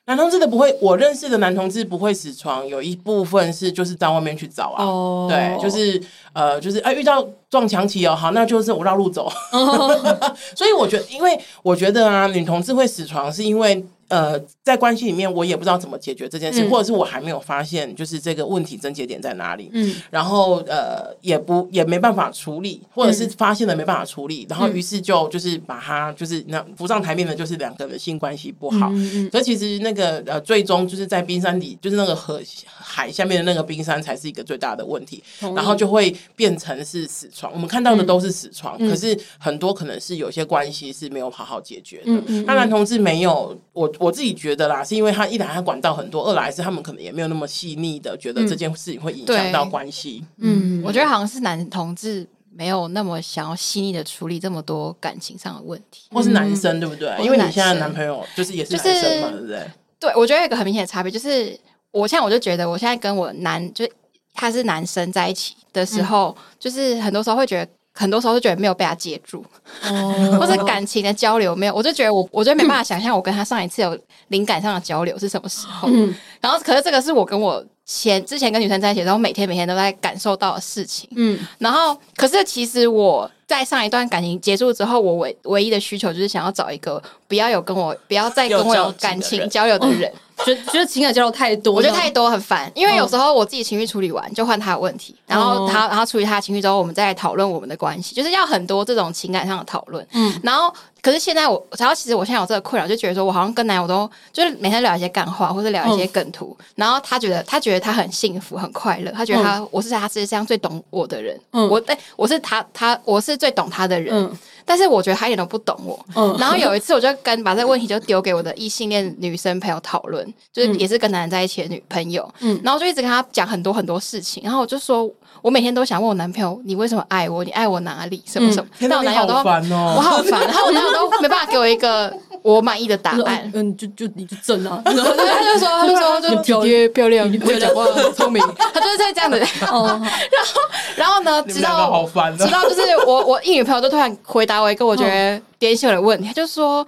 [0.07, 5.29] 男同志的不会，我认识的男同志不会死床，有一部分是就是到外面去找啊，oh.
[5.29, 6.01] 对，就是
[6.33, 9.31] 呃，就是哎、呃、遇到撞墙期哦，好，那就是我绕路走。
[9.53, 9.91] Oh.
[10.55, 13.85] 所以我觉得，因为我觉得啊，女同志会死床是因为。
[14.09, 19.69] 呃，在关系里面，我也不知道怎么解决这件事，嗯、或者是我还没有发现，就是这个问题症结点在哪里。
[19.73, 28.91] 嗯，然后呃，也不也没办法处理，或者是发现了没办法处理，嗯、然后于是就就是把它就是那浮上台面的，就是两个人的性关系不好。
[28.93, 37.53] 嗯，所以其实那个呃，最终就是在冰山底，就是那个河海下面的那个冰山才是一个最大的问题，然后就会变成是死床。
[37.53, 42.13] 我们看到的都是死床，嗯、可是很多可能是有些关系是没有好好解决的。
[42.47, 43.93] 那男同志没有我。
[43.99, 50.25] 我自己觉得啦，是因为他一来他管道很多，二来是他们可能也没有那么细腻的觉得这件事情会影响到关系。
[50.39, 57.15] 嗯，我觉得好像是男同志没有那么想要细腻的处理这么多感情上的问题，或是男生对不对？
[57.23, 59.71] 因为你现在男朋友就是也是男生嘛，对不对？
[59.99, 61.59] 对，我觉得有一个很明显的差别就是，
[61.91, 63.93] 我现在我就觉得我现在跟我男就是
[64.35, 67.71] 他是男生在一起的时候，就是很多时候会觉得。
[67.97, 69.43] 很多时候就觉得没有被他接住，
[69.83, 75.89] 哦， 或者感情的交流没有，我就觉得我，我就没办法想象我跟他上一次有灵感上的交流是什么时候。
[75.91, 81.09] 嗯，然后可是这个是我跟我前之前跟女生在一起的时候，每天每天都在感受到的事情。
[81.17, 90.13] 嗯，然后可是其实我在上一段感情结束之后，我唯唯一的需求就是想要找一个不要有跟我不要再跟我有感情交流的人。
[90.45, 100.07] 觉觉得情感交流太多，我觉得太多很烦，因为有时候我自己情绪处理完就换他的问题，然后他然后处理他的情绪之后，我们再来讨论我们的关系，就是要很多这种情感上的讨论。
[100.13, 114.31] 嗯，然后可是现在我，然后其实我现在有这个困扰，就觉得说我好像跟男友都就是每天聊一些干话或者聊一些梗图，然后他觉得他觉得他很幸福很快乐，他觉得他我是在他世界上最懂我的人，我哎我是他他我是最懂他的人。
[114.67, 116.07] 但是我觉得他一点都不懂我。
[116.17, 122.29] 嗯、然后有一次，我就跟把这个问题就丢给我的异性恋女生朋友讨论，就是也是跟男人在一起的女朋友。
[122.41, 124.43] 嗯，然后就一直跟他讲很多很多事情。
[124.43, 125.09] 然后我就说，
[125.43, 127.45] 我每天都想问我男朋友，你为什么爱我？
[127.45, 128.23] 你爱我哪里？
[128.27, 128.69] 什么什么？
[128.89, 132.13] 但我男友都我好烦，然后我男友都没办法给我一个
[132.43, 133.51] 我满意的答案。
[133.55, 134.83] 嗯，就就你就正啊。
[134.85, 137.85] 然 后他就说，他就说，就体贴漂亮，你不会讲话，
[138.15, 138.43] 聪明。
[138.73, 139.39] 他就是在这样的。
[139.71, 140.01] 哦。
[140.01, 140.61] 然后，
[140.97, 141.43] 然后呢？
[141.45, 142.05] 直到
[142.37, 144.61] 直到就是我我一女朋友就突然回答。
[144.61, 146.85] 我一个我觉得点醒我的问题，他就说，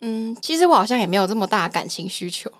[0.00, 2.50] 嗯，其实我好像也没有这么大的感情需求，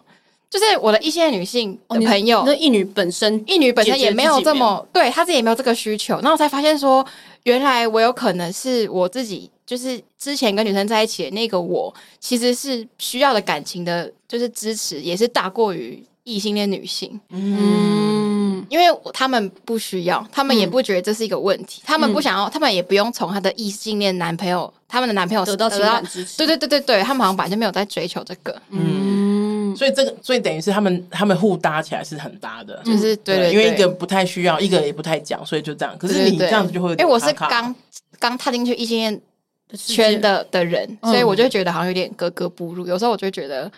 [0.52, 6.16] 就是我的一些女性的朋友，那异女本身，异女本身也没有这么，对她自己也没有这个需求。
[6.16, 7.02] 然后我才发现说，
[7.44, 17.18] 原来我有可能是我自己，就是之前跟女生在一起的那个我，其实是需要的感情的，就是支持也是大过于异性恋女性。
[17.30, 18.66] 嗯。
[18.68, 26.38] 因为他们不需要，他们也不觉得这是一个问题，嗯、他们不想要，他们也不用从他的异性恋男朋友，他们的男朋友得到情感支持。
[26.38, 28.56] 对对对对对，他们好像本来就没有在追求这个。
[28.70, 28.80] 嗯，
[29.76, 35.96] 所以这个，所以等于是他们他们互搭起来是很搭的，就是对，对，对，因为一个不太需要，一个也不太讲，所以就这样。
[35.98, 37.74] 可是你这样子就会因为我是刚
[38.18, 39.20] 刚踏进去异性恋
[39.74, 42.86] 圈的的人，所以我就觉得好像有点格格不入。
[42.86, 43.70] 有时候我就觉得。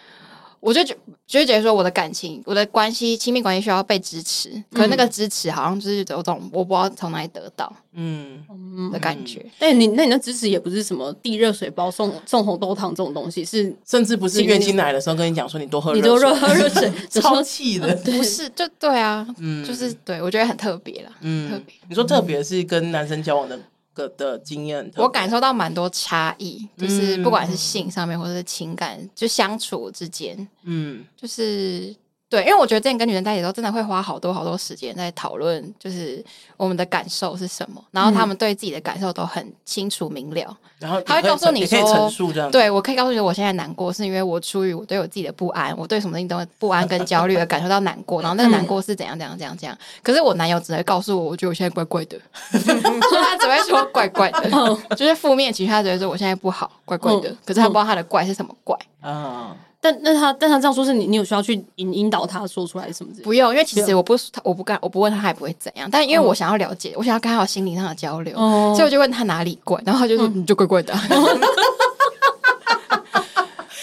[0.64, 0.96] 我就觉
[1.27, 8.42] 就觉得说，我的感情、我的关系、亲密关系需要被支持，可是那个支持好像就是有种我不知道从哪里得到，嗯
[8.90, 9.44] 的感觉。
[9.59, 21.74] 但你那你的支持也不是什么递热水包、送送红豆汤这种东西，是甚至不是月经来的时候跟你讲说你多喝，你多热喝热水， 超气的，不是就对啊，嗯，就是对我觉得很特别啦，嗯，特别。
[21.90, 23.59] 你说特别是跟男生交往的。
[23.94, 31.96] 个的经验，我感受到蛮多差异，就是不管是性上面或者是情感，就相处之间，嗯，就是。
[32.35, 36.25] 对，因为我觉得之前跟女生在一起的时候，真的会花好多好多时间在讨论，就是
[36.57, 49.79] 我们的感受是什么，然后他们对自己的感受都很清楚明了，然后他会告诉你说，陈述这样，对我可以告诉你，我现在难过是因为我出于我对我自己的不安，我对什么东西都不安跟焦虑而感受到难过，然后那个难过是怎样怎样怎样怎样。
[50.03, 52.18] 可是我男友只会告诉我，我觉得我现在怪怪的，
[52.51, 54.51] 他只会说怪怪的，
[54.97, 57.33] 就是负面情绪，他只会说我现在不好，怪怪的。
[57.44, 58.77] 可是他不知道他的怪是什么怪。
[59.01, 59.57] 啊。
[59.85, 63.12] 但那他但他这样说，是你你有需要去引引导他说出来什么？
[63.23, 65.87] 不用，因为其实我不我不干我不问他，他也不会怎样。
[65.92, 70.94] 但因为我想要了解，我想要跟他有心灵上的交流，所以我就问他哪里怪，然后他就说你就怪怪的。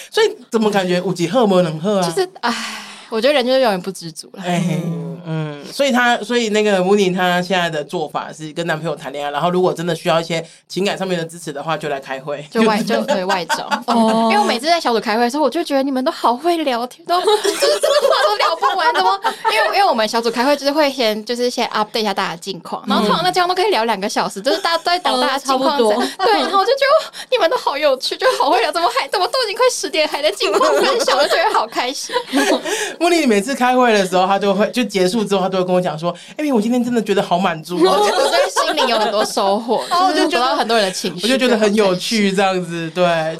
[0.09, 2.09] 所以怎么感觉五级赫没能喝啊？
[2.09, 2.87] 就是唉。
[3.11, 4.43] 我觉得人就是永远不知足了。
[4.45, 13.69] 嗯嗯，所以他所以那个穆尼他现在的做法是跟男朋友谈恋爱，然后如果真的需要一些情感上面的支持的话，就来开会，就外就对外找。
[13.85, 19.19] 哦，因为我每次在小组开会的时候，我就觉得你们都好会聊天，都 就是这个话都聊不完，怎么？
[19.51, 25.77] 因为因为我们小组开会就是会先就是先 update 一下大家近况，然后通常那这样都可以聊两个小时，就是大家都在聊大家近况。
[25.77, 32.13] 对，然后我就觉得你们都好好有趣，就好会聊，怎么还怎么都已经快十点还在近况分享，就觉得好开心。
[33.01, 43.03] 茉莉每次开会的时候，他就会就结束之后，他都会跟我讲说：“哎、欸，我今天真的觉得好满足， 我觉得在心里有很多收获， 然后就得到很多人的情绪，我就觉得很有趣，这样子对。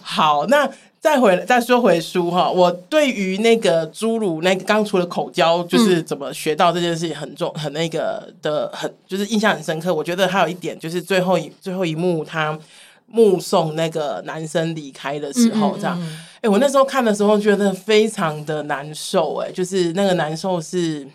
[0.00, 0.66] 好，那。
[0.98, 9.94] 再回来再说回书哈，我对于那个侏儒那个刚除了口交，就是怎么学到这件事情很重很那个的很就是印象很深刻。
[9.94, 12.58] 我觉得还有一点就是最后一最后一幕，他
[13.06, 21.06] 目送那个男生离开的时候，这样，哎、欸，我那时候看的时候觉得非常的难受，哎，就是那个难受是。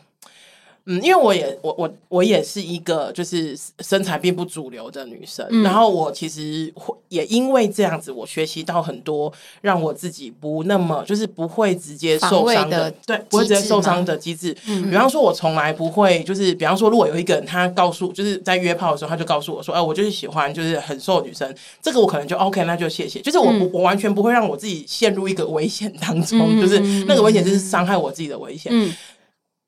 [0.92, 14.56] 嗯，因为我也我我我也是一个就是身材并不主流的女生，嗯、然后我其实会也因为这样子，我学习到很多让我自己不那么就是不会直接受伤的，的对，不会直接受伤的机制。
[14.68, 23.22] 嗯，比方说，我从来不会就是，比方说，如果有一个人他告诉就是在约炮的时候，他就告诉我说，哎、呃，我就是喜欢就是很瘦的女生，这个我可能就 OK，那就谢谢。
[23.22, 28.72] 就是我、嗯、我完全不会让我自己陷入一个危险当中，嗯、就是那个危险就是伤害我自己的危险。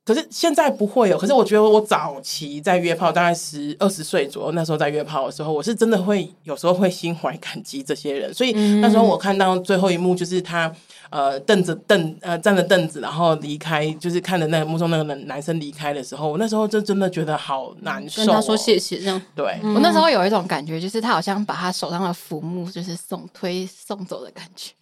[0.04, 0.06] 嗯。
[0.06, 8.34] 可是现在不会有，可是我觉得我早期在约炮，大概十二十岁左右，那时候在约炮的时候，我是真的会有时候会心怀感激这些人。
[8.34, 10.70] 所以那时候我看到最后一幕，就是他
[11.10, 18.26] 呃凳子凳呃站着凳子，然后离开，就是看着那个目送那个男男生离开的时候，我那时候就真的觉得好难受、哦。
[18.26, 19.22] 跟他说谢谢，这样。
[19.34, 24.74] 对，我那时候有一种感觉，就是他好像把他手上的浮木就是送推送走的感觉。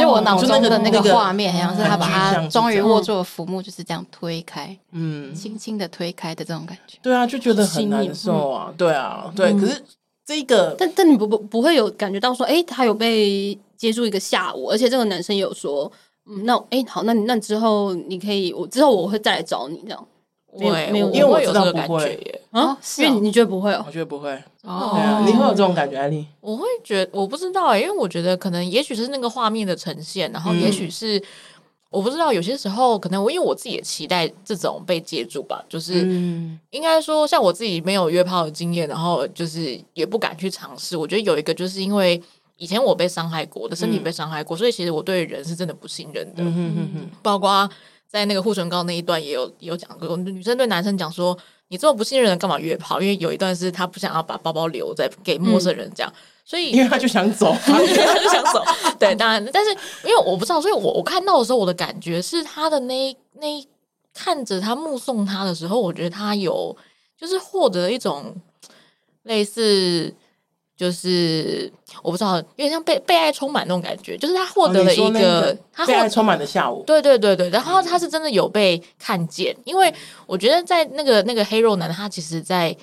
[0.00, 6.98] 就我脑中的那个画面，好像是他把他终于握住了浮木，就是这样推开，嗯，轻轻的推开的这种感觉。
[7.02, 8.72] 对啊，就觉得很难受啊。
[8.76, 9.52] 对啊，对。
[9.52, 9.80] 可是
[10.26, 15.90] 这个，但但你不不不会有感觉到说，哎，他有被接住一个下午，而且这个男生有说，
[16.26, 20.06] 嗯，那哎好，那你那之后你可以，我之后我会再来找你这样。
[20.56, 22.40] 没有，没有，因为我知道不会耶。
[22.50, 23.84] 啊，因为你觉得不会哦？
[23.86, 24.30] 我觉得不会。
[24.62, 26.26] 哦，对啊，你会有这种感觉，艾莉？
[26.40, 31.22] 我会觉得，我不知道哎，因为我觉得可能也许是那个画面的呈现，然后也许是
[31.90, 36.00] 我不知道，有些时候可能我因为我自己也期待这种被接住吧，就是
[36.70, 40.96] 应该说像我自己没有约炮的经验，然后就是也不敢去尝试。
[40.96, 42.20] 我觉得有一个就是因为
[42.56, 46.42] 以前我被伤害过，我的身体被伤害过，所以其实我对人是真的不信任的。
[46.42, 47.68] 嗯哼哼哼，包括。
[48.08, 51.36] 在那个护唇膏那一段也有也有讲过，女生对男生讲说
[51.68, 56.10] ：“你这么不信任人，干嘛约炮？”因为有一段是他不想要把包包留在给陌生人这样，
[56.42, 58.64] 所以因为他就想走， 他就想走。
[58.98, 59.70] 对，当然，但是
[60.04, 63.46] 因为我不知道，所以我我看到的时候，我的感觉是他的那那
[64.14, 66.74] 看着他目送他的时候，我觉得他有
[67.16, 68.34] 就是获得一种
[69.24, 70.14] 类似。
[70.78, 71.70] 就是
[72.04, 74.16] 我不知道，有点像被被爱充满那种感觉。
[74.16, 76.84] 就是他获得了一个，个他被爱充满的下午。
[76.86, 79.92] 对对对对，然后他是真的有被看见，因为
[80.24, 82.76] 我觉得在那个那个黑肉男，他其实，在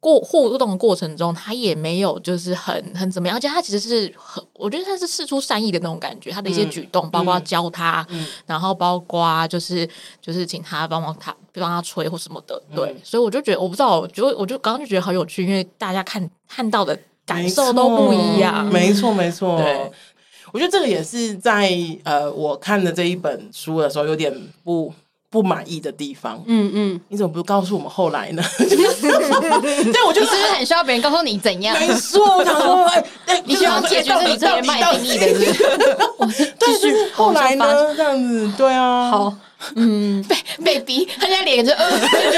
[0.00, 6.30] 过互动的过程中，他也没有就是很很怎么样，而且他其实是很，我觉得他是事出善意的那种感觉。
[6.30, 9.86] 他的一些举动，嗯、包括教他，嗯、然后包括就是
[10.22, 12.60] 就是请他帮忙他帮他吹或什么的。
[12.74, 16.98] 对，嗯、所以我就觉得，我不知道，我就我就刚刚就觉得好有趣，因为大家看看到的。
[17.26, 19.56] 感受都不一样，没错没错。
[19.58, 19.90] 对，
[20.52, 21.70] 我觉得这个也是在
[22.04, 24.32] 呃，我看的这一本书的时候有点
[24.64, 24.92] 不
[25.30, 26.42] 不满意的地方。
[26.46, 28.42] 嗯嗯，你怎么不告诉我们后来呢？
[28.58, 31.78] 对， 我就是很需要别人告诉你怎样。
[31.78, 32.84] 没错，我想说，
[33.26, 35.28] 哎， 你需要解决是你这边卖定义的，
[36.30, 36.44] 是？
[36.58, 39.34] 对，就是后来呢，这样子，对啊，好。
[39.76, 41.90] 嗯，被被逼，他现在脸就呃，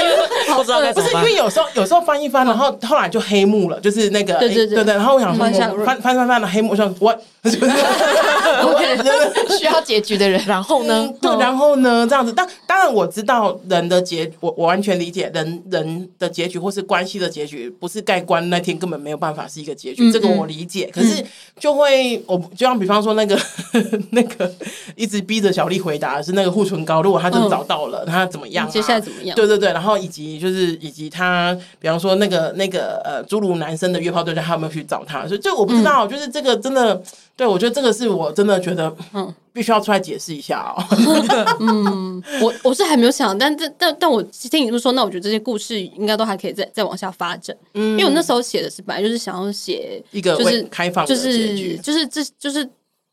[0.55, 1.21] 不知道该怎么办。
[1.21, 4.83] 不是因为有时候有时候翻一翻，然后后来就黑幕了，就是那个对对对。
[4.83, 5.45] 对，然后我想说
[5.85, 7.15] 翻翻翻翻的黑幕，说我。
[7.45, 8.97] OK，
[9.57, 11.09] 需要结局的人，然后呢？
[11.21, 12.05] 对，然后呢？
[12.07, 20.89] 这样子，当当然我知道人的结，我我完全理解人人的结局或是关系的结局，不是盖棺那天根本没有办法是一个结局，这个我理解。
[20.93, 21.23] 可是
[21.59, 23.37] 就会，我就像比方说那个
[24.11, 24.51] 那个
[24.95, 28.67] 一直逼着小丽回答的是那个护唇膏，如果他真的找到了，他怎么样？
[28.69, 29.35] 接下来怎么样？
[29.35, 35.27] 对对对，然后以及就是以及他，比方说那个那个呃，侏儒男生的约炮对象，他有没有去找他？
[35.27, 37.01] 所以这我不知道，就是这个真的。
[37.37, 40.81] 对，我觉得这个是我真的觉得，嗯，必须要出来解释一下哦。
[41.59, 47.53] 嗯，我我是还没有想，但但但但我听你这么说，那我觉得这些故事应该都还可以再再往下发展。
[47.73, 52.65] 嗯，因为我那时候写的是本来就是想要写一个就是开放，就是就是这就是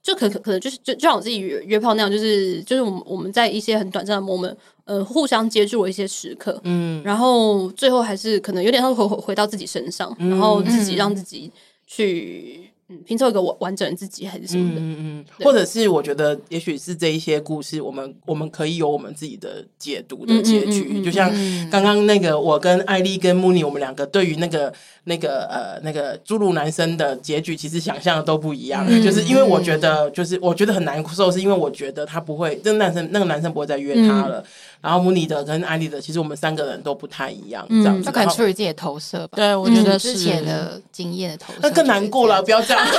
[0.04, 4.54] 就可可可能就是就就像我自己约约炮那样，就是就是我们我们在一些很短暂的 moment，
[4.84, 11.50] 呃，互相接触了一些时刻，嗯，然后最后还是可能有点像回回到自己身上，然后自己让自己
[11.88, 12.68] 去。
[13.04, 21.30] 拼凑一个完完整的自己还是什么的，嗯嗯，或者是我觉得也许是这一些故事，我们我们可以有我们自己的解读的结局，就像
[21.70, 24.72] 刚刚那个我跟艾丽跟穆尼，我们两个对于那个
[25.04, 34.44] 那个呃那个侏儒男生的结局，其实想象的都不一样，就是因为我觉得就是我觉得很难受，是因为我觉得他不会，这个男生那个男生不会再约他了。
[34.82, 38.04] 然后穆尼的跟艾丽的，其实我们三个人都不太一样，这样子。
[38.04, 39.36] 他可能出于自己的投射吧。
[39.36, 42.84] 对，我觉得之前的经验的投射，那更难过了，不要这样。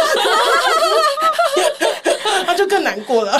[2.54, 3.36] 那就更难过了，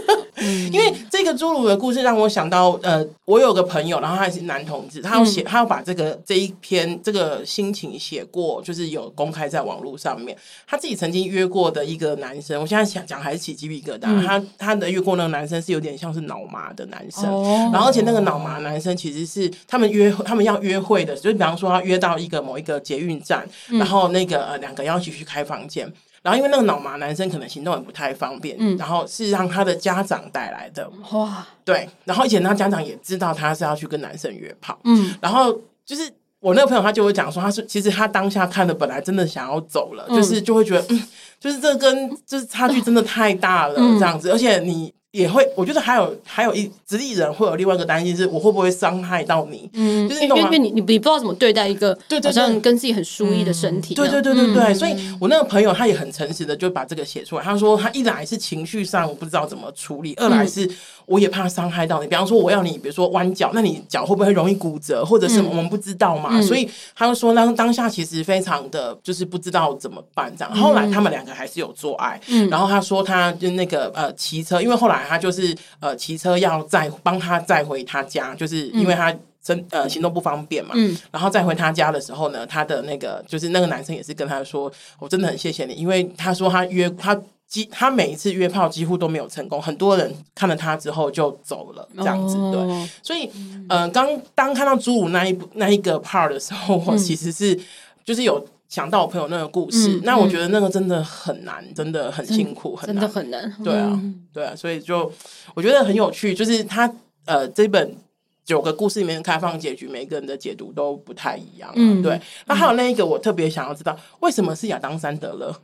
[0.72, 10.36] 因为这个侏儒的故事让我想到，呃，我有个朋友，然后他是男同志，他要写，他要把这个这一篇这个心情写过，就是有公开在网络上面。
[10.66, 14.24] 他自己曾经约过的一个男生，我现在想讲还是起鸡皮疙瘩。
[14.24, 17.24] 他他的约过那个男生是有点像是脑麻的男生，
[17.72, 25.92] 然后而且那个脑麻男生其实是他们约他们要约会的，就是比方说他约到一个某一个捷运站，然后那个呃两个要一起去开房间。
[26.26, 41.00] 然后因为那个脑麻男生可能行动也不太方便，嗯，然后是让他的家长带来的，哇，对，然后而且他家长也知道他是要去跟男生约炮，嗯，然后就是我那个朋友他就会讲说，他是其实他当下看的本来真的想要走了，嗯、就是就会觉得，嗯，
[41.38, 44.92] 就是这跟就是差距真的太大了，嗯、这样子，而且你。
[45.16, 49.66] 也会，我觉得还有还有一直立人会有另外一个担心是，我会不会伤害到你？
[49.72, 53.94] 嗯，就是因为因为你你你不知道怎么对待一个好像跟自己很疏离的身体。
[53.94, 57.42] 对对对对对，所以我那个朋友他也很诚实的就把这个写出来。
[57.42, 60.70] 他说他一来是情绪上我不知道怎么处理，二来是
[61.06, 62.06] 我也怕伤害到你。
[62.06, 66.42] 比方说我要你，比如说弯脚，那你脚会不会容易骨折，或者是我们不知道嘛？
[66.42, 70.54] 所以他就说当当下其实非常的就是不知道怎么办这样。
[70.54, 74.96] 后来他们两个还是有做爱，嗯然后他说他就那个呃骑车，因为后来。
[75.06, 80.72] 他就是呃骑车要载帮他载回他家，就是因为他身呃行动不方便嘛。
[80.74, 87.14] 嗯，然后再回他家的时候呢，他的那个就是那个男生也是跟他说：“我真的很谢谢你，因为他说他约他
[87.48, 93.30] 几他每一次约炮几乎都没有成功，很多人看了他之后就走了这样子。”对，所以
[93.68, 97.58] 呃刚当看到侏儒那一部那一个 part 的时候，我其实是
[98.04, 98.44] 就是有。
[98.68, 103.40] 想到我朋友那个故事，嗯、那我觉得那个真的很难，嗯、真的很辛苦，很真的很难。
[103.62, 105.10] 对啊，嗯、对啊，所以就
[105.54, 106.92] 我觉得很有趣，就是他
[107.26, 107.96] 呃这本
[108.44, 111.74] 九个故事里面的开放结局，每个人的解读都不太一样，啊。
[111.76, 112.20] 嗯，对。
[112.46, 115.54] 那还有那一个，我特别想要知道，为什么是亚当·山德勒？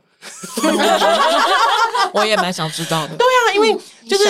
[2.13, 3.15] 我也蛮想知道的。
[3.15, 3.75] 对啊，因为
[4.07, 4.23] 就是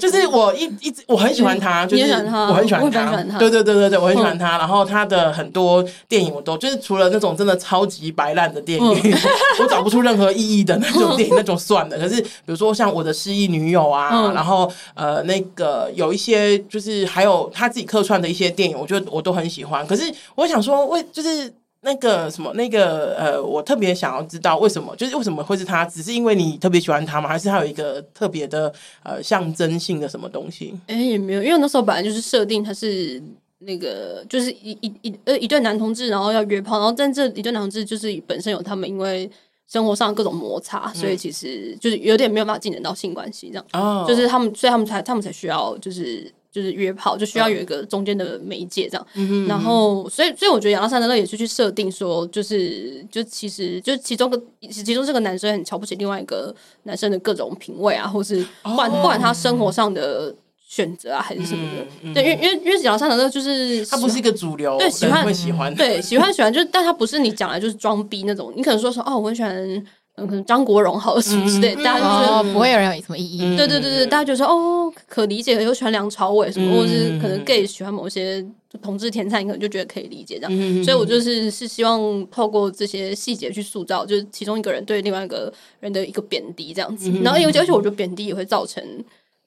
[0.00, 4.58] 就是我一一直我很喜欢他，就是我很喜欢他，对对对对对，我很喜欢他。
[4.58, 9.16] 然后他的很多电影我都就是除了那种真的超级白烂的电影，
[9.60, 11.96] 我找不出任何意义的那种电影， 那种算了。
[11.98, 19.86] 可是比如说像我的失忆女友啊，然后呃那个有一些就是还有他自己客串的一些电影，我觉得我都很喜欢。
[19.86, 21.52] 可是我想说，为就是。
[21.82, 25.82] 那个什么，那个呃，我特别想要知道为什么，就是为什么会是他？
[25.84, 27.28] 只是因为你特别喜欢他吗？
[27.28, 28.70] 还是他有一个特别的
[29.02, 30.78] 呃象征性的什么东西？
[30.88, 33.22] 哎、欸，也没有，因为那时候本来就是设定他是
[33.60, 39.30] 那个，就是一一一呃一对男同志，然后要约炮，然后但这一对男同志就是本身有他们因为
[39.66, 43.64] 生活上各种摩擦，所以其实就是有点没有办法进展到性关系这样。
[43.72, 46.30] 哦，就是他们，所以他们才他们才需要就是。
[46.52, 60.34] 就是约炮就需要有一个中间的媒介这样，嗯、然后所以所以我觉得亚当·山德勒也是去设定说，就是就其实就其中个其中这个男生很瞧不起另外一个男生的各种品味啊，或是不管、哦、不管他生活上的
[60.66, 69.86] 选择啊还是什么的，嗯、对，因为因为因为亚当·山德勒就是他不是一个主流，对，喜欢会喜欢，对，喜欢喜欢，就是但他不是你讲来就是装逼那种，你可能说说哦，我很喜欢。
[70.16, 73.56] 可能张国荣好什么之类，大家就觉得不会有人有什么异议。
[73.56, 78.44] 对对对对，大家就说哦，可理解，又喜欢梁朝伟什么，或者是可能 gay 喜欢某些
[78.82, 80.84] 同志天才，你可能就觉得可以理解这样。
[80.84, 87.10] 所以我就是是希望透过这些细节去塑造，就是其中一个人对另外一个人的一个贬低这样子。
[87.22, 88.82] 然后而且而且我觉得贬低也会造成。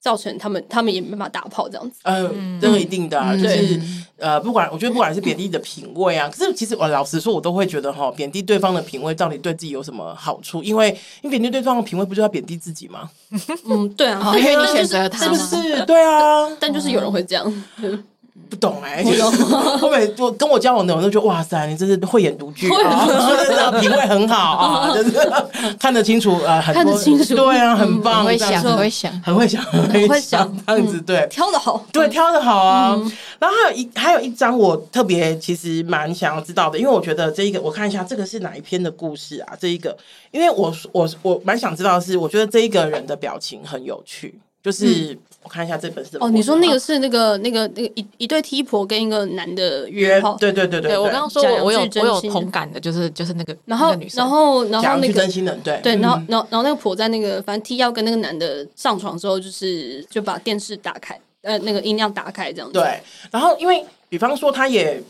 [0.04, 2.02] 造成他们，他们也没办法打炮这样子。
[2.04, 3.80] 嗯，这个一定的，啊就是
[4.18, 10.62] 呃，不管我觉得不管是贬低的品味啊，可是其实我老实说，我都会觉得哈，贬低对方的品味到底对自己有什么好处？
[10.62, 13.10] 因为你贬低对方的品味，不就要贬低自己吗？
[13.66, 15.86] 嗯，对啊，因为你选择他，是不是？
[15.86, 17.64] 对啊，但就是有人会这样。
[18.50, 25.20] 不懂哎，就是后面就跟我交往的我都觉得哇塞，你真是慧眼独具啊，真的品味很好啊， 真是
[25.80, 26.98] 看得清楚啊，很多
[27.36, 33.00] 对啊，很棒，很会想，很会想，很会想，很会想这样子，对，挑的好，对，挑的好啊。
[33.40, 39.54] 然后还有一还有一张我特别其实蛮想要知道的，因为我觉得这一个我看一下这个是哪一篇的故事啊？
[39.60, 39.96] 这一个，
[40.32, 44.40] 因为我我我蛮想知道的是，我觉得这一个人的表情很有趣。
[44.64, 45.18] 就是。
[45.44, 62.74] 我看一下这本是哦，你说那个是那个那个那个一一对 T 婆跟一个男的约炮，对对对对，我刚刚说我我有我有同感的，就是就是那个然后然后然后那个真心的对对，然后然后然后那个婆在那个反正 T 要跟那个男的上床之后，就是就把电视打开，呃，那个音量打开这样子。
[62.74, 63.00] 对，
[63.32, 65.02] 然后因为比方说他也。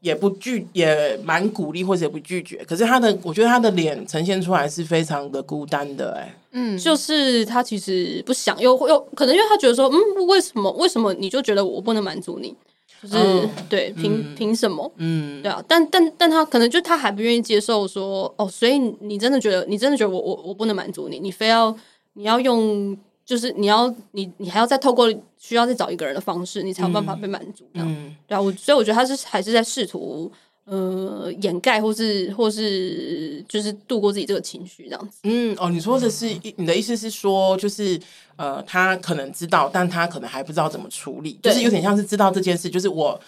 [0.00, 2.62] 也不拒，也蛮鼓励或者也不拒绝。
[2.64, 12.54] 可是他的，我觉得他的脸呈现出来是非常的孤单的，哎，嗯，就是他其实不想，又又可能因为他觉得说，嗯，为什么为什么你就觉得我不能满足你？
[13.02, 14.92] 就是、嗯、对，凭凭、嗯、什么？
[14.96, 21.76] 嗯，对啊，但但但他可能就他还不愿意接受说，哦，所以你真的觉得你真的觉得我我我不能满足你，你非要
[22.14, 22.96] 你要用。
[23.26, 27.64] 就是你要你你还要再透过需要再找一个人的方式，你才有办法被满足。
[27.72, 30.30] 嗯，对啊，我所以我觉得他是还是在试图
[30.66, 35.20] 呃掩盖或是或是就是度过自己这个情绪这样子。
[35.22, 37.98] 嗯，哦，你说的是你的意思是说，就是
[38.36, 43.18] 呃，他可能知道，但他可能还不知道怎么处理，就是有点像是知道这件事，就是我。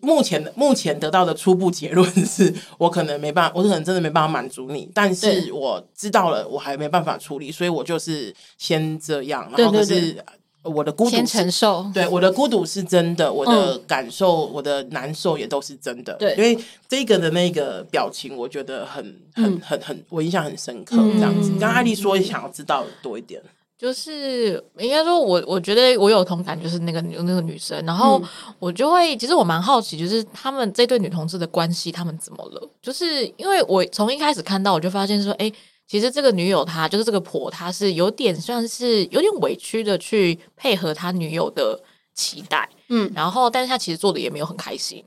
[0.00, 9.48] 目前的目前得到的初步结论是我可能没办法，我可能真的没办法满足你，但是我知道了，我还没办法处理，所以我就是先这样。
[9.56, 10.22] 然后可是
[10.62, 16.14] 我的孤独先承受，对我的孤独是真的，我的感受、嗯、我的难受也都是真的。
[16.14, 20.96] 对，因为这个的那个表情，我觉得很很很很，我印象很深刻。
[20.96, 23.40] 这样子，刚、嗯、艾丽说想要知道多一点。
[23.78, 28.20] 就是应该说我，我我觉得我有同感，就是那个那个女生，然后
[28.58, 32.68] 我就会，其实我蛮好奇，就是他们这对女同志的关系，他们怎么了？
[32.82, 35.48] 就是因为我从一开始看到，我就发现说，哎，
[35.88, 41.82] 其实这个女友她就是这个婆，她是有点算是有点委屈的去配合他女友的
[42.14, 45.04] 期待，嗯，然后但是他其实做的也没有很开心，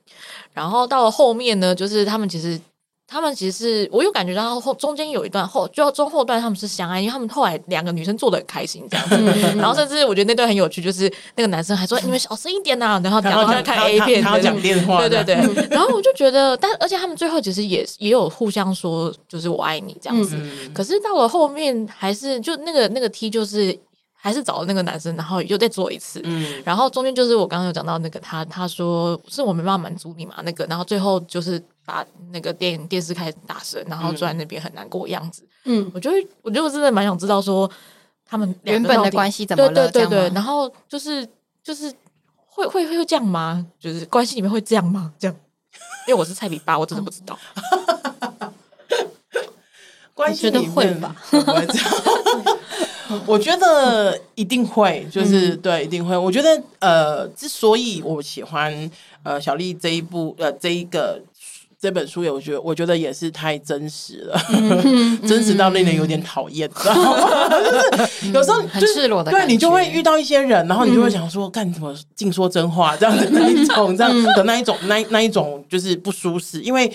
[0.52, 2.60] 然后到了后面呢，就是他们其实。
[3.12, 9.18] 他们其实是我有感觉到后中间有一段后就中后段他们是相爱，因为他们后来两个女生做的很开心这样子，
[9.58, 20.40] 然后甚至我觉得那段很有趣，就是那个男生还说你们小声一点呐、啊，然后然后在看 A 片，他要讲电话，对对对，然后我就觉得，但而且他们最后其实也也有互相说就是我爱你这样子，
[20.74, 23.78] 可是到了后面还是就那个那个 T 就是。
[24.24, 31.60] 还是找了那个男生，然后又再做一次，嗯，然后中间就是我刚刚有讲到那个他，他说是我没办法满足你嘛，那个，然后最后就是
[31.92, 37.70] 把那个电电视开始大声，然后坐在那边很难过的样子，嗯，我觉得我就真的蛮想知道说
[38.26, 41.28] 他们原本的关系怎么了，对对对，然后就是
[41.62, 41.94] 就是
[42.46, 43.68] 会会会这样吗？
[43.78, 45.12] 就是关系里面会这样吗？
[45.20, 45.36] 这样，
[46.08, 47.38] 因为我是菜比八，我真的不知道，
[50.16, 51.14] 关系里面会吧？
[53.26, 56.16] 我觉得一定会，就是、嗯、对，一定会。
[56.16, 58.90] 我觉得呃，之所以我喜欢
[59.24, 61.22] 呃小丽这一部呃这一个
[61.82, 67.50] 这本书，也我觉得我觉得也是太真实了，嗯、 真实到令人有点讨厌，知道吗？
[67.60, 76.92] 就是有时候、就是、很赤裸的，对你就会遇到一些人，然后你就会想说，干什么净说真话这样的那一种，这样的那一种那那一种就是不舒适，因为。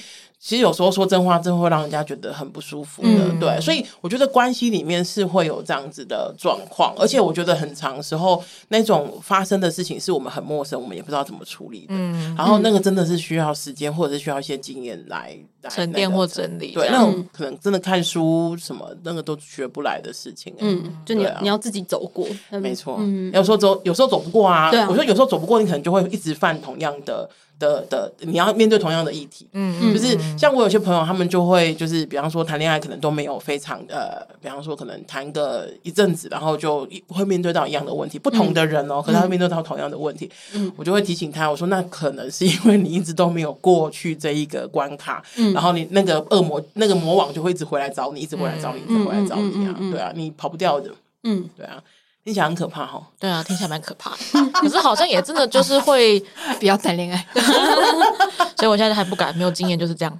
[0.47, 3.61] 其实有时候说真话，真的会让人家觉得很不舒服的，嗯、对。
[3.61, 11.86] 所以我觉得关系里面是会有这样子的状况，而且我觉得很长时候那种发生的事情是我们很陌生，我们也不知道怎么处理的。
[11.88, 15.36] 嗯，然后那个真的是需要时间，或者是需要一些经验来
[15.68, 16.70] 沉淀或整理。
[16.70, 20.55] 对，那种可能真的看书什么那个都学不来的事情。
[20.59, 22.24] 嗯，就你、啊、你要自己走过，
[22.62, 22.99] 没错。
[23.01, 24.70] 嗯，有时候走，有时候走不过啊。
[24.70, 27.28] 对啊，我说有时候走不过，你可能就会一直犯同样的。
[27.59, 50.91] 的的，你要面对同样的议题，嗯嗯，就是像我有些朋友，他们就会就是，比方说谈恋爱，可能都没有非常呃，比方说可能谈个一阵子，然后就会面对到一样的问题，不同的人哦，可是他会面对到同样的问题，嗯，我就会提醒他，我说那可能是因为你一直都没有过去这一个关卡，嗯，然后你那个恶魔那个魔王就会一直回来找你，一直回来找你，一直回来找你啊，对啊，你跑不掉的，
[51.25, 51.83] 嗯，对啊。
[52.27, 54.51] 听起来很可怕哈，对啊，听起来蛮可怕的。
[54.61, 56.18] 可是好像也真的就是会
[56.59, 57.24] 比较谈恋爱，
[58.59, 60.18] 所以我现在还不敢，没有经验就是这样，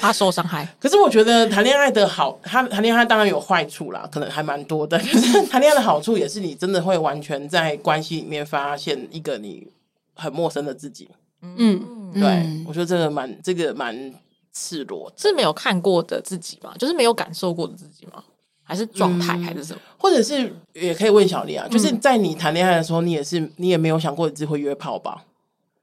[0.00, 0.66] 怕受伤害。
[0.80, 4.98] 可是我觉得谈恋爱的好，他谈恋爱当然有坏处啦，可能还蛮多的。
[4.98, 9.68] 可是谈恋爱的好处也是你真的会完全在关系里面发现一个你
[10.16, 11.08] 很陌生的自己。
[11.42, 14.12] 嗯，对，嗯、我觉得这个蛮这个蛮
[14.52, 16.74] 赤裸，是没有看过的自己吗？
[16.76, 18.24] 就是没有感受过的自己吗？
[18.64, 19.80] 还是状态，还是什么？
[19.98, 25.22] 或者是也可以问小丽啊，就是在你谈恋爱的时候，你也是你也没有想过你自己会约炮吧？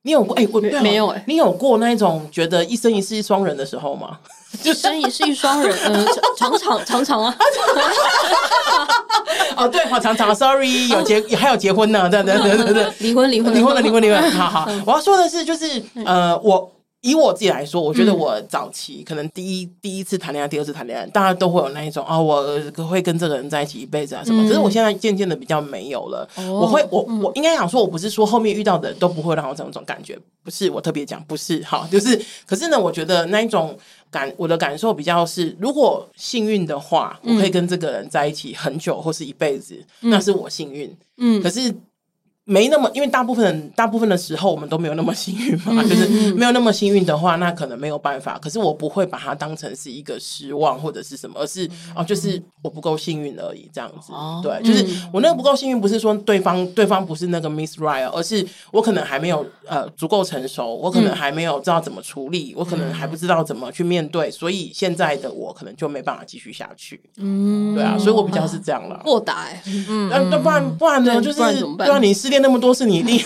[0.04, 0.36] 你有过？
[0.36, 1.24] 哎，我没有哎。
[1.28, 4.18] 你有过那一种觉得一生一世一双人的时候吗？
[4.66, 6.06] 一生一世一双人， 嗯，
[6.38, 7.36] 常常常常啊。
[9.56, 10.34] 哦，对，好常常。
[10.34, 14.32] Sorry，有结还有结婚呢，对对对对对，离婚离婚离婚了离婚离婚。
[14.32, 16.72] 好好，我要说的是，就是呃，我。
[17.02, 24.48] 以我自己来说，我觉得我早期可能第一第一次谈恋爱，第二次谈恋爱，大家都会有那一种啊、哦，我会跟这个人在一起一辈子啊什么。
[24.48, 26.30] 可是我现在渐渐的比较没有了。
[26.38, 32.22] 我会，我我应该想说，我不是说后面遇到的都不会让我这种感觉，不是我特别讲，不是哈， 就是。
[32.46, 33.76] 可是呢，我觉得那一种
[34.12, 40.96] 感，我的感受比较是，如果幸运的话，我可以跟这个人在一起很久或是一辈子，那是我幸运。
[41.18, 41.74] 嗯，可是。
[42.52, 48.38] 没那么，因为大部分人大部分的时候我们都没有那么幸运嘛，就是没有那么幸运的话，那可能没有办法。
[48.40, 54.12] 可是我不会把它当成是一个失望或者是什么，而是哦，就是我不够幸运而已，这样子。
[54.44, 67.00] 对，就是我那个不够幸运，不是说对方对方不是那个 Miss Right，而是我可能还没有呃足够成熟，我可能还没有知道怎么处理，我可能还不知道怎么去面对，所以现在的我可能就没办法继续下去。
[67.18, 69.00] 嗯，对啊，所以我比较是这样了。
[69.06, 69.48] 豁达，
[69.88, 71.22] 嗯，那那不然不然呢？
[71.22, 72.32] 就是不然，你是。
[72.32, 73.20] 练那么多是，你一定，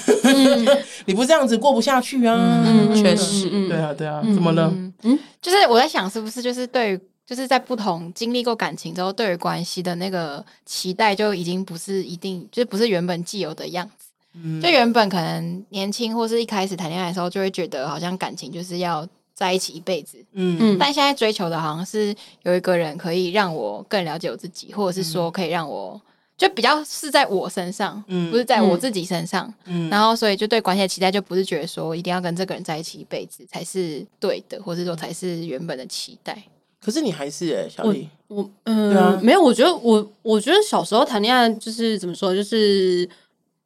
[1.05, 2.63] 你不这样子过不下去啊！
[2.95, 4.74] 确实，对啊，对啊，怎么了？
[5.03, 14.07] 嗯，就是我在想，是不是就是对于，就是在不同经历过感情之后，对于关系的那个期待，就已经不是一定，就是不是原本既有的样子。
[14.61, 20.18] 就原本可能年轻或是一开始谈恋爱的时候，就会觉得好像感情就是要在一起一辈子。
[20.34, 22.13] 嗯嗯，但现在追求的好像是
[22.43, 25.99] 有一个人可以让我更了解我自己，或者是说可以让我。
[26.38, 36.44] 就比较是在我身上，嗯，不是在我自己身上，嗯，然后所以就对关系的期待就不是觉得说一定要跟这个人在一起一辈子才是对的，或者说才是原本的期待。
[36.82, 43.10] 可是你还是哎、欸，小丽，我嗯，对啊，没有，我觉得我我觉得小时候谈恋爱就是怎么说，就是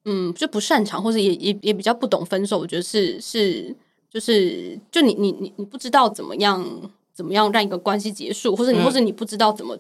[0.06, 2.60] 嗯，就不擅长，或者也也也比较不懂分手。
[2.60, 3.76] 我觉得是是
[4.14, 6.64] 就是就你你你你不知道怎么样
[7.14, 9.76] 怎么样让一个关系结束，或者你、嗯、或者你不知道怎么。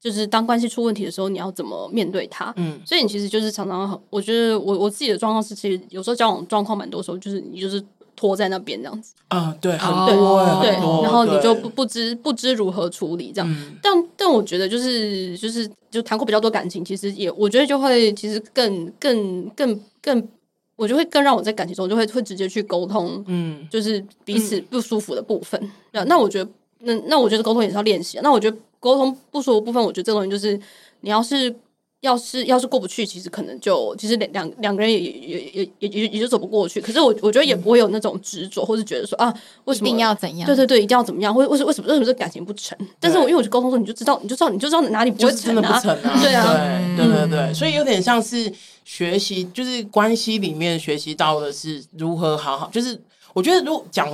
[0.00, 2.52] 就是当关系出问题的时候，你要怎么面对他？
[2.56, 7.84] 嗯，所以你其实就是常常很，我觉得我我自己的状况是，其实有时候交往状况蛮多时候，就是你就是
[8.16, 10.70] 拖在那边这样子啊，对，很多，对，
[11.02, 13.56] 然后你就不不知不知如何处理这样。
[13.82, 20.28] 但但我觉得就是就是就谈过比较多感情，其实也我觉得就会其实更更更更，
[20.76, 25.60] 我就会更让我在感情中就会会直接去沟通，嗯，就是彼此不舒服的部分。
[25.92, 28.18] 那那我觉得那那我觉得沟通也是要练习。
[28.22, 28.56] 那我觉得。
[28.80, 30.58] 沟通不说的部分，我觉得这个东西就是，
[31.02, 31.54] 你要是
[32.00, 36.80] 要是要是过不去，其实可能就其实两两两个人也也也也也也就走不过去。
[36.80, 39.32] 可是我我觉得也不会有那种执着，或是觉得说啊，
[39.66, 40.46] 为什么一定要怎样？
[40.46, 41.34] 对对对，一定要怎么样？
[41.34, 42.76] 或为什为什么为什么这感情不成？
[42.98, 45.78] 但是我因为我去沟通说，你就知道，你就知道，你就知道哪里不会成啊？
[45.78, 48.50] 不成啊对啊，对对对对，所以有点像是
[48.86, 52.98] 学习，就是关系里面学习到的是如何好好，就是
[53.34, 54.08] 我觉得如果讲。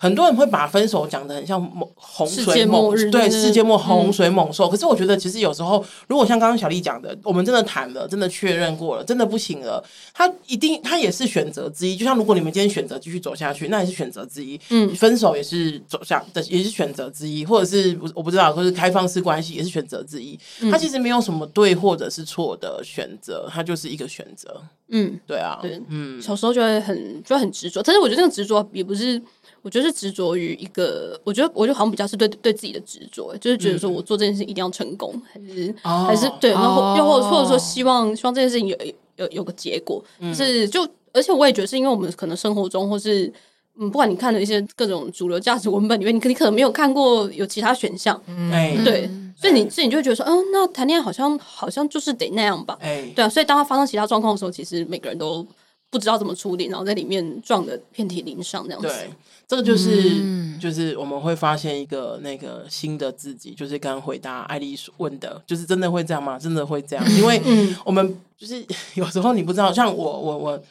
[0.00, 9.82] 很多人会把分手讲的很像猛洪水猛对世界末洪水猛兽，可是我觉得其实有时候，如果像刚刚小丽讲的，我们真的谈了，真的确认过了，真的不行了，
[10.14, 11.96] 他一定他也是选择之一。
[11.96, 14.58] 就像如果你们今天选择继续走下去，那也是选择之一。
[14.70, 20.38] 嗯，分手也是走向的，也是选择之一，或者是我不知道，或是开放式关系也是选择之一。
[20.70, 24.62] 他其实没有什么对或者是错的选择，他就是一个选择。
[24.90, 29.20] 嗯，对啊，对，嗯，小时候就会很就会很执着，但是我觉得那个执着也不是。
[29.60, 38.76] 我觉得是执着于一个，我觉得我觉得好像比较是对对自己的执着，就是觉得说我做这件事一定要成功，还是、哦、还是对，然后又或者或者说希望希望这件事情有
[39.16, 43.32] 有有个结果，是就而且我也觉得是因为我们可能生活中或是
[43.80, 55.46] 嗯，不管你看的一些各种主流价值文本里面，你可你可能没有看过有其他选项，嗯，对，所以你自己就会觉得说，嗯，那谈恋爱好像好像就是得那样吧，哎，对啊，所以当他发生其他状况的时候，其实每个人都
[55.90, 58.86] 不知道怎么处理，然后在里面撞的遍体鳞伤这样子。
[58.86, 59.10] 对，
[59.46, 66.38] 这个就是、嗯、就是我们会发现一个那个新的自己，就是刚刚回答艾丽问的，就是真的会这样吗？
[66.38, 67.04] 真的会这样？
[67.16, 67.40] 因为
[67.84, 68.62] 我们就是
[68.94, 70.62] 有时候你不知道，像我我我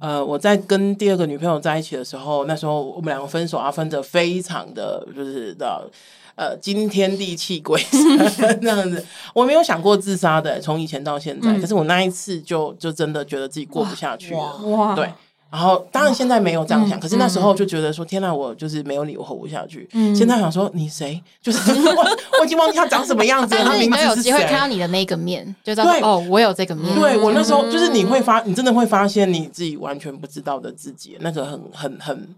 [0.00, 5.64] 呃我在跟第二个女朋友在一起的时候，那时候我们两个分手啊，分的非常的就是的。
[5.66, 5.88] 呃，
[6.60, 11.52] 惊天地泣鬼神 这样子，我没有想过自杀的，从以前到现在。
[11.52, 14.96] 嗯、可是我那一次就就真的觉得自己过不下去了，哇！
[14.96, 15.08] 对，
[15.48, 19.88] 然后当然现在没有这样想，哇可是那时候就觉得说，天哪，我就是没有理由活不下去。
[19.92, 21.22] 嗯、现在想说，你谁？
[21.40, 21.58] 就是
[21.94, 22.04] 我，
[22.40, 23.62] 我已经忘记他长什么样子了。
[23.66, 24.08] 他名字是谁？
[24.08, 26.92] 有机会看到你的那个面，就知道对哦，我有这个面。
[26.96, 32.28] 对我那时候就是你会发，你真的会发现你自己完全不知道的自己，那个很很很，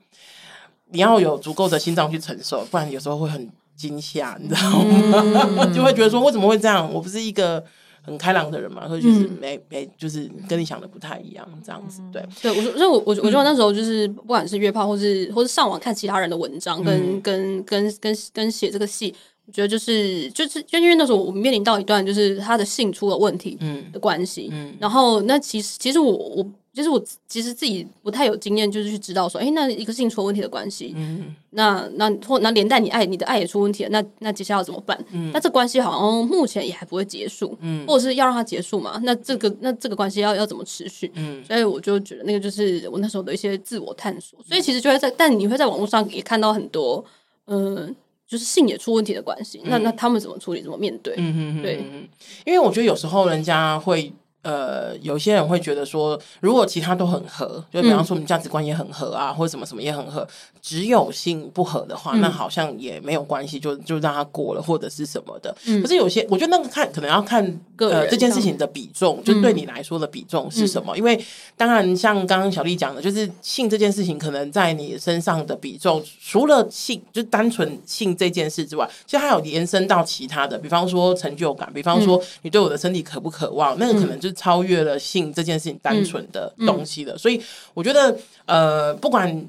[0.90, 3.50] 你要有足够的心脏去承受，不然有时候会很。
[3.76, 5.48] 惊吓，你知道吗？
[5.60, 6.90] 嗯、 就会觉得说，我怎么会这样？
[6.92, 7.62] 我不是一个
[8.02, 12.00] 很开朗的人嘛，所以就是没没，就是跟你想的不太一样，这样子。
[12.12, 19.14] 对，对我说，所以我我我觉得那时候就是，不管是约炮，或是或是上网看其他人的文章，跟跟跟跟跟写这个戏，
[19.46, 23.58] 我觉得就是就是就因为那时候我面临到一段就是他的性出了问题
[23.92, 26.46] 的关系，嗯，然后那其实其实我我。
[26.76, 35.02] 就是我其实自己不太有经验，就是去知道说，哎，那一个性出问题的关系，嗯，那那或那连带你爱你的爱也出问题了，那那接下来要怎么办？
[35.10, 39.00] 嗯，那这关系好像目前也还不会结束，嗯，或者是要让它结束嘛？
[39.04, 41.10] 那这个那这个关系要要怎么持续？
[41.14, 47.02] 嗯，所以我就觉得那个就是我那时候的一些自我探索，所以其实就会在，但你会在网络上也看到很多，
[47.46, 47.96] 嗯。
[48.28, 50.60] 就是性也出问题的关系，那那他们怎么处理？
[50.60, 51.14] 怎么面对？
[51.16, 51.80] 嗯嗯嗯，对，
[52.44, 54.12] 因为我觉得有时候人家会。
[54.46, 60.24] 呃，有些人会觉得说，如果其他都很合，就比方说我们价值观也很合啊，嗯、或者什么什么也很合，
[60.62, 65.52] 只有性不合的话，嗯、那好像也没有关系，就就让他过了，或者是什么的。
[65.66, 67.44] 嗯、可是有些，我觉得那个看可能要看
[67.74, 70.94] 个人、呃、这件事情的比重，就对你来说的比重是什么？
[70.94, 71.20] 嗯、因为
[71.56, 84.35] 当然，像刚刚小丽讲的，就是性这件事情，可能在你身上的比重，除了性，就单纯性这件事之外，其实还有延伸到其他的，比方说成就感，比方说你对我的身体渴不渴望，嗯、那个可能就。
[84.36, 87.42] 超越了性这件事情单纯的东西了，嗯嗯、所以
[87.74, 89.44] 我觉得，呃，不管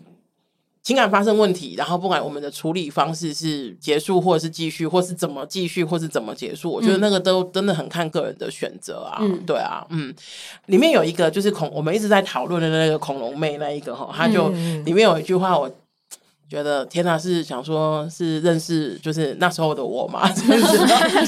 [0.82, 9.20] 情感发生问题，然后不管我们的处理方式是结束，或者是继续，或是怎么继续，或是怎么结束，我觉得那个都真的很看个人的选择啊。
[9.22, 10.16] 嗯、对啊，嗯，
[10.68, 14.50] 里面有一个就是恐，我们一直在讨论的那个恐龙妹那一个哈，他就
[14.86, 15.70] 里面有一句话我。
[16.50, 20.32] 觉得天呐，是想说，是认识就是那时候的我嘛？
[20.32, 20.78] 真 是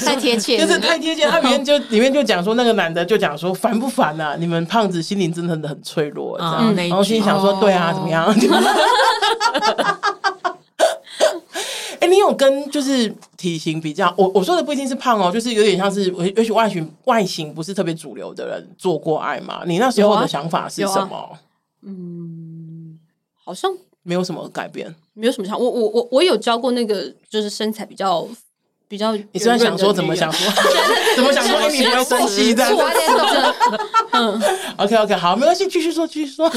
[0.06, 1.26] 太贴切，就是太贴切。
[1.28, 4.34] 他里面就里面就讲说，那个男的就讲说，烦不烦啊？
[4.38, 6.74] 你们胖子心灵真的很脆弱，这样。
[6.74, 8.26] 然后心里想说，对啊，怎么样？
[12.00, 19.64] 哎，你有跟就是体型比较，我我说的不一定是胖哦，就是有点像是，也许外形外形不是特别主流的人做过爱嘛？
[19.66, 21.38] 你那时候的想法是什么？
[21.84, 22.98] 嗯，
[23.44, 23.70] 好像。
[24.02, 28.26] 没有什么改变，没有什么想我我我我有教过那个就是身材比较
[28.88, 30.52] 比较，你虽然想说怎么想说，
[31.16, 32.74] 怎么想说， 你不要生气这样。
[34.12, 34.40] 嗯，
[34.78, 36.50] OK OK，好，没关系，继续说，继续说。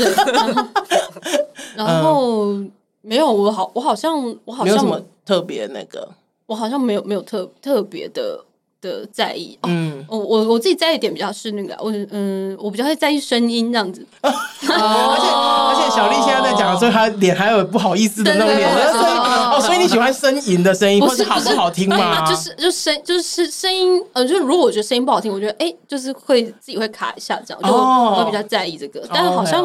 [1.75, 2.53] 然后
[3.01, 6.09] 没有，我好，我好像我好像没有什么特别那个，
[6.45, 8.43] 我好像没有没有特特别的。
[8.83, 22.25] 的在意，嗯，我我我自己在意点比较是那个，我嗯，我比较会在意声音这样子， 而且而且小丽现在在讲的时候，她脸还有不好意思的那种脸，哦，所以你喜欢呻吟的声音，不是好不好听吗？
[22.29, 29.63] 就是就声就是声音，呃，就是如果我觉得声音不好听，我觉得哎，就是会自己会卡一下这样，就我会比较在意这个，但是好像。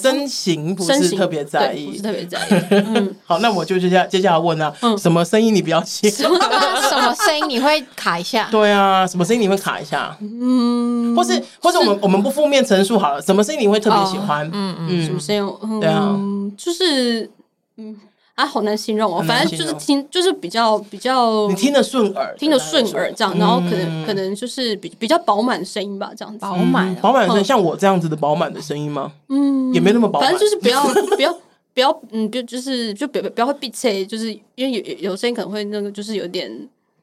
[0.00, 2.50] 身形不是特别在意，不是特别在意。
[2.70, 6.40] 嗯， 好，那我就接下接下来问啊，什么声音你比较喜欢？
[6.88, 8.48] 什么声音你会卡一下？
[8.50, 10.16] 对啊，什么声音你会卡一下？
[10.20, 14.48] 嗯，或是或是我们我们不负面陈述好了，什么声音你会特别喜欢？
[14.52, 15.80] 嗯嗯，什么声音？
[15.80, 16.16] 对啊，
[16.56, 17.30] 就是
[17.76, 17.96] 嗯。
[18.34, 26.40] 啊，好难形容哦，反正就是听，就是比较比较，你听得顺耳，听得顺耳这样，然后可能可能就是比比较饱满声音吧，这样子。
[26.40, 29.12] 饱满，饱满声，像我这样子的饱满的声音吗？
[29.28, 30.82] 嗯，也没那么饱满，反正就是不要
[31.16, 31.32] 不要
[31.72, 36.50] 不要，嗯，就就是就不要不要会闭塞，就是因为有有有声音可能会那个，就是有点。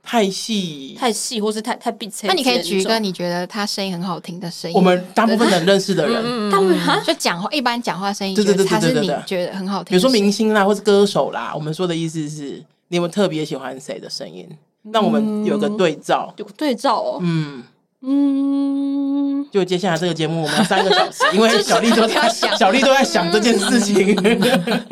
[0.04, 2.28] 太细，太细，或是太太闭塞。
[2.28, 4.76] 那你可以举一个你觉得他声音很好听的声音。
[4.76, 9.92] 我们大部分人认识的人，大部分就讲话一般讲话声音，对对对对对对，觉得很好听。
[9.92, 14.48] 比如说明星啦，或是歌手啦，我们说的意思是，你有没有特别喜欢谁的声音？
[14.82, 17.20] 那我们有个对照，有个对照哦。
[17.22, 17.64] 嗯
[18.04, 24.16] 嗯，就接下来这个节目，我们要三个小时，因为小丽都在想，小丽都在想这件事情。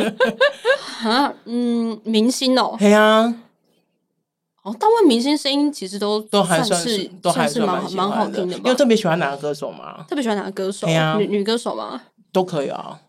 [1.03, 3.33] 啊，嗯，明星哦，对啊。
[4.63, 8.57] 哦，大部分明星声音其实都都还算是都还是蛮蛮好听的。
[8.57, 10.05] 你有特别喜欢哪个歌手吗？
[10.07, 10.85] 特别喜欢哪个歌手？
[11.17, 12.01] 女女歌手吗？
[12.31, 12.99] 都可以啊。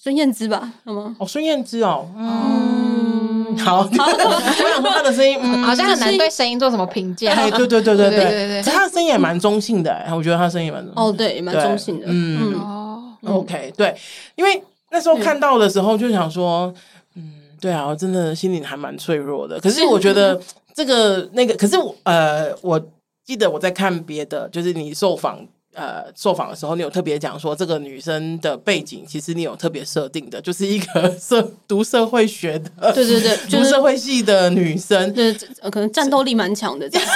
[0.00, 1.14] 孙燕姿吧，好吗？
[1.18, 3.80] 哦，孙燕姿哦，嗯，好。
[3.92, 7.34] 我想说她的声音，好像很难对声音做什么评价。
[7.34, 12.06] 对对对对对对对，她的声音也蛮中性的，我觉得她声音蛮哦，对，蛮中性的。
[12.08, 13.94] 嗯哦，OK，对，
[14.34, 16.72] 因为那时候看到的时候就想说，
[17.14, 19.60] 嗯，对啊，我真的心里还蛮脆弱的。
[19.60, 20.40] 可是我觉得。
[20.74, 22.80] 这个那个，可是我呃，我
[23.24, 35.32] 记得我在看别的，就是你受访呃受访的时候，你有特别讲说，这个女生的背景其实你有特别设定的，就是一个社 读社会学的，对对对，读社会系的女生，对，
[35.70, 37.08] 可能战斗力蛮强的这样。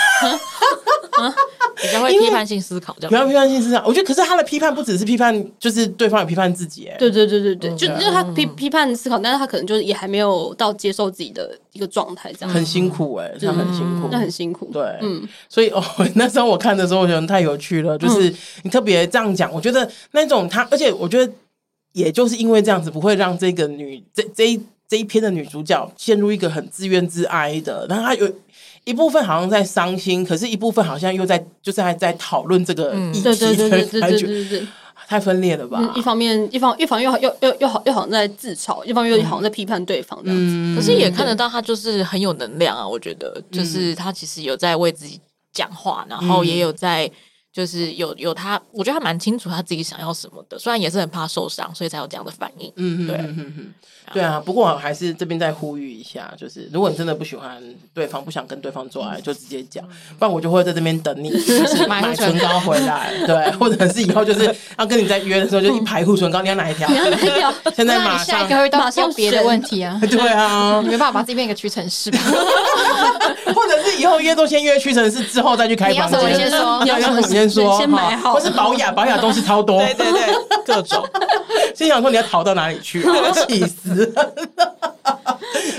[1.77, 3.11] 比较会批判性思考，这样。
[3.11, 6.97] 比较批判性思考，我觉得，可是他的批判不只是批判，就是对方也批判自己，哎。
[6.99, 12.55] 对对对对对，就就是他批批判思考，但是他可能就是也还没有到接受自己的一个状态，这样。
[12.55, 14.71] 很辛苦哎，他很辛苦，那很辛苦。
[14.73, 15.27] 对，嗯。
[15.49, 15.83] 所以哦，
[16.17, 21.33] 那时候我看的时候，我觉得太有趣了，就是你特别这样讲，我觉得那种他，而且我觉得，
[21.93, 28.31] 也就是因为这样子，不会让这个女这这一这一篇的女主角陷入一个很自怨自哀的，然后她有。
[28.87, 33.69] 一部分好像在伤心，可是一部分好像又在就是还在讨论这个议题的
[34.01, 34.67] 感觉，
[35.07, 35.93] 太分裂了吧？
[35.95, 40.55] 一方面，一方一方又又又又好又好像在自嘲，一方面又好像在批判对方这样子。
[40.55, 45.21] 嗯、可是也看得到他就是很有能量啊，我觉得就是他其实有在为自己
[45.53, 47.11] 讲话，然后也有在。
[47.57, 52.71] 就是有有他，我觉得他蛮清楚他自己想要什么的，虽然也是很怕受伤，所以才有这样的反应。
[52.77, 53.75] 嗯对，嗯嗯
[54.13, 54.39] 对啊。
[54.45, 57.57] 不过我还是这边再呼吁一下，就是如果你真的不喜欢
[57.95, 59.83] 对方，不想跟对方做爱，就直接讲，
[60.19, 66.87] 不然我就会在这边等你，就是买唇膏回来， 对，或者是以后就是要跟你在约的时候，就一排护唇膏，你要哪一条？
[66.91, 67.51] 你要哪一条？
[67.75, 69.99] 现在马上，下一个会到别的问题啊？
[70.11, 72.19] 对啊，你没办法把自己变一个屈臣氏吧？
[73.55, 76.11] 或者是以后约都先约屈臣氏，之后再去开房间。
[76.11, 76.85] 你要什么先说？
[76.85, 77.77] 你要什么先说？
[77.79, 78.35] 先买好。
[78.35, 80.35] 或是保雅， 保雅东西超多，对对对，
[80.65, 81.03] 各种。
[81.75, 83.03] 心想说你要逃到哪里去？
[83.49, 84.13] 气死！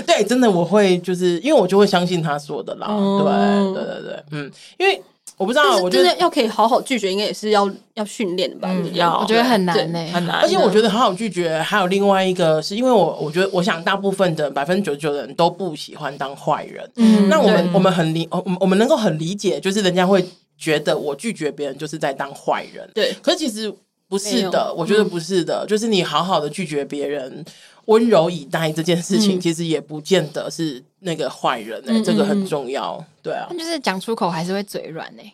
[0.06, 2.86] 对，真的我会就是因为我就会相信他说的啦。
[2.86, 5.00] 对对对对，嗯，因为
[5.36, 8.68] 我不知道，我觉得要可以好好拒绝，应该也是要要训练的吧？
[8.92, 10.36] 要，我觉得很难呢，很难。
[10.40, 16.88] 而且我觉得好好拒绝，还有另外一个，是因为我我觉得，我想大部分的百分之九十九的人都不喜欢当坏人。
[16.96, 20.24] 嗯，那我们我们很理，我我们能够很理解，就是人家会。
[20.58, 23.14] 觉得我拒绝别人就是在当坏人，对。
[23.22, 23.72] 可是其实
[24.08, 27.44] 不是的，我觉得不是的，就是你好好的拒绝别人，
[27.84, 33.46] 温柔以待这件事情，其实也不见得是那个坏人哎，这个很重要，对啊。
[33.50, 35.32] 就是讲出口还是会嘴软哎。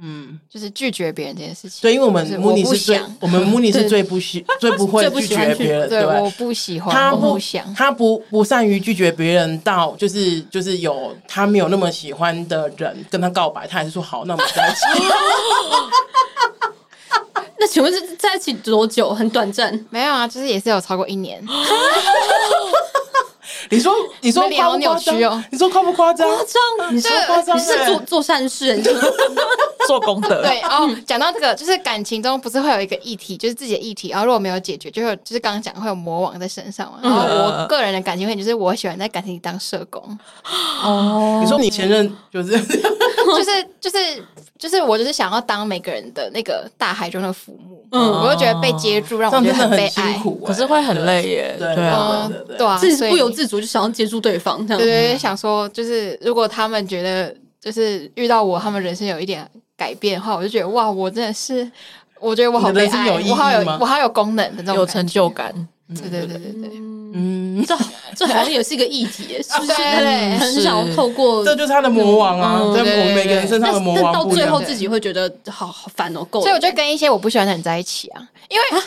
[0.00, 1.82] 嗯，就是拒绝别人这件事情。
[1.82, 5.88] 对，因为我们穆尼是最，我们穆尼是最不喜、最不会 拒绝别人。
[5.88, 14.80] 对，我不喜欢，他不想，他不不善于拒绝别人，到就是就是有他没有那么喜欢的人跟他告白，他还是说好，那我们在一起。
[17.56, 19.14] 那请问是在一起多久？
[19.14, 19.86] 很短暂？
[19.90, 21.40] 没有啊，就是也是有超过一年。
[23.70, 25.42] 你说，你说夸不扭曲哦？
[25.50, 26.28] 你说夸不夸张？
[26.28, 26.94] 夸张？
[26.96, 27.56] 你说夸张？
[27.56, 28.80] 你是做做善事，
[29.86, 30.42] 做功德。
[30.42, 36.98] 对哦，讲到这个，就是感情中不是会有一个议题，就是自己的议题，然后如果没有解决，就会就是刚刚讲会有魔王在身上嘛。
[37.02, 40.02] 然后我个人的感情会就是我喜欢在感情里当社工。
[40.82, 44.24] 哦，你说你前任就是 就是就是
[44.64, 51.54] 就是我就是想要当每个人的那个大海中的浮木，嗯，我就觉得被接住让我觉得很悲哀，可是会很累耶。
[51.58, 53.56] 对啊，对啊，自己不由自主。
[53.56, 59.46] 我就想要接住对方，这样对对对，想说就是如果他们觉得就是遇到我，他们人生有一点
[59.76, 61.70] 改变的话，我就觉得哇，我真的是，
[62.18, 65.54] 我觉得我好悲哀，我好有我好有功能的这种有成就感。
[65.88, 66.70] 对对对对对，
[67.14, 67.76] 嗯，这
[68.16, 69.72] 这好像也是一个议题，是不是？
[69.72, 76.40] 很少透过，这就是他的魔王啊，在我们每个人身上的魔王，到最后自己会觉得好好烦哦，够。
[76.40, 78.64] 所以我就跟一些我不喜欢的人在一起啊，因为。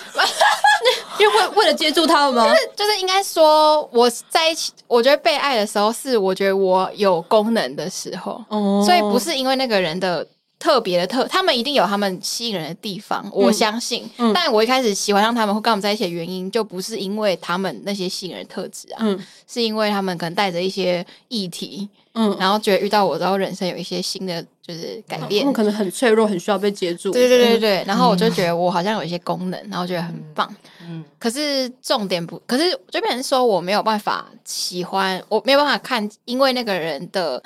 [1.20, 2.48] 因为为为了接住他们吗？
[2.48, 10.26] 就是就是应该说我在一起，我觉得被爱的时候是我觉得我有功能的时候，哦，所以不是因为那个人的
[10.60, 14.10] 特别的特，他们一定有他们吸引人的地方，我相信。
[14.18, 21.88] 嗯，但我一开始喜欢上他们或跟我们在一起的原因，就不是因为他们那些吸引人的特质啊，嗯，是因为他们可能带着一些议题。
[22.20, 27.12] 嗯，然后觉得遇到我之后，人生有一些新的就是改变，他们可能很脆弱，很需要被接住。
[27.12, 30.52] 对对对对，然后我就觉得我好像有一些功能，然后觉得很棒。
[30.82, 37.44] 嗯，可是重点不，可是这边说我没有办法喜欢，我没有办法看，因为那个人的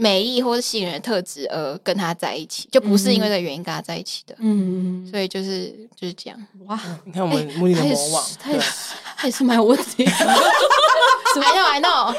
[0.00, 4.34] 美意或是吸引人的特质而跟他在一起，就不是因为这个原因跟他在一起的。
[4.38, 5.68] 嗯，所以就是
[5.98, 6.38] 就是这样。
[6.66, 8.66] 哇，你看我们目的的魔王，他也是
[9.16, 10.06] 他也是蛮有问题。
[11.42, 12.12] 还要还闹，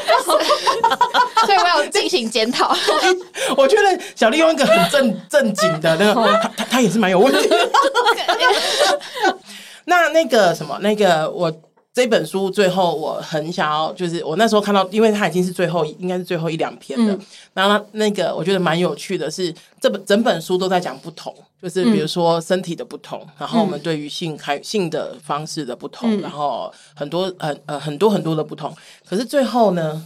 [1.45, 2.76] 所以我要进行检讨。
[3.55, 7.57] 我觉得小丽用一个很正正经的那个，他他他也是蛮有问题的。
[9.88, 11.49] 那那个什么，那个我
[11.96, 17.18] 这本书最后我很想要，就是我那时候看到，因为它已经是最后，应该是最后一两篇了。
[17.54, 28.76] 然后那个我觉得蛮有趣的是，这本整本书都在讲不同，就是比如说身体的不同，然后我们对于性开性的方式的不同，然后很多很呃很多很多的不同。
[29.06, 30.06] 可是最后呢，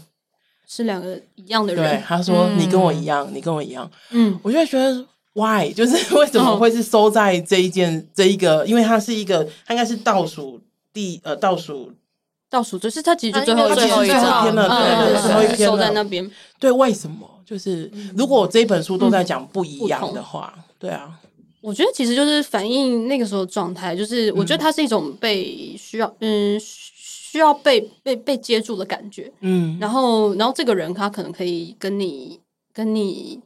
[0.67, 1.95] 是两个一样的人。
[1.95, 3.89] 对，他说你跟我一样，你跟我一样。
[4.11, 5.03] 嗯，我就会觉得。
[5.33, 5.71] Why？
[5.71, 8.65] 就是 为什么会是收在这一件、哦、这一个？
[8.65, 10.59] 因为它是一个，它应该是倒数
[10.93, 11.91] 第呃倒数
[12.49, 16.29] 倒数，就是他其实就最后最后一篇了，对，最后一篇收在那边。
[16.59, 17.29] 对，为什么？
[17.45, 21.19] 就是如果这本书都在讲不一样的话，嗯、对啊，
[21.61, 32.39] 我觉得其实就是反映那个时候状态，就是我觉得它是一种被需要，嗯，需要被被被接住的感觉，嗯，然后然后这个人他可能可以跟你
[32.73, 33.39] 跟你。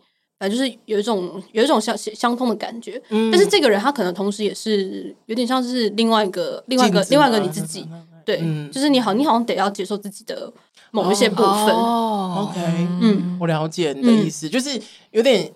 [0.50, 7.88] 就是有一种有一种相相通的感觉，嗯、但是这个人他可能同时也是有点像是另外一个另外一个另外一个你自己，
[8.26, 10.52] 对，嗯、就是你好，你好像得要接受自己的
[10.91, 11.76] 某一些部分。
[11.76, 12.60] 哦，OK，
[13.02, 14.82] 嗯，我了解你的意思，嗯、就是
[15.12, 15.52] 有点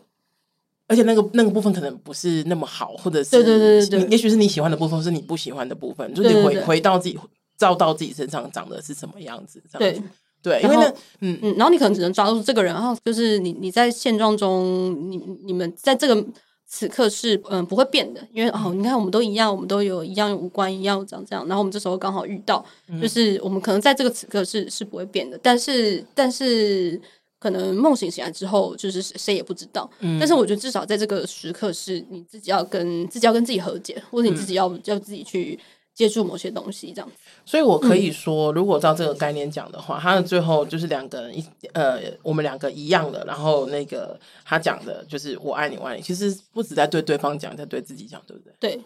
[0.87, 7.19] 而且那个那个部分可能不是那么好，或者是对对对对，也许是你喜欢的部分，是你不喜欢的部分，就是你回回到自己
[7.57, 10.01] 照到自己身上长的是什么样子，这样子
[10.41, 16.25] 对对，因为那嗯嗯，然后你可能只能抓住这个人，然后就是你你在现状中，你你们在这个。
[16.69, 27.01] 此刻是嗯不会变的，因为哦，你看我们都一样，我们都有一样五官一样长这样，然后我们这时候刚好遇到，嗯、就是我们可能在这个此刻是是不会变的，但是但是
[27.39, 29.89] 可能梦醒醒来之后，就是谁也不知道。
[30.01, 35.57] 嗯、但是我觉得至少在这个时刻，是你自己要跟自己要跟自己和解，或者你自己要、嗯、要自己去。
[35.97, 41.43] 接触某些东西，这样子，所以我可以说，如果照这个概念讲的话，他的最后就是两个人一
[41.73, 48.53] 呃，我们两个一样的，然后那个他讲的就是我爱你，我爱你，其实不止在对对方讲，在对自己讲，对不对？
[48.59, 48.79] 对，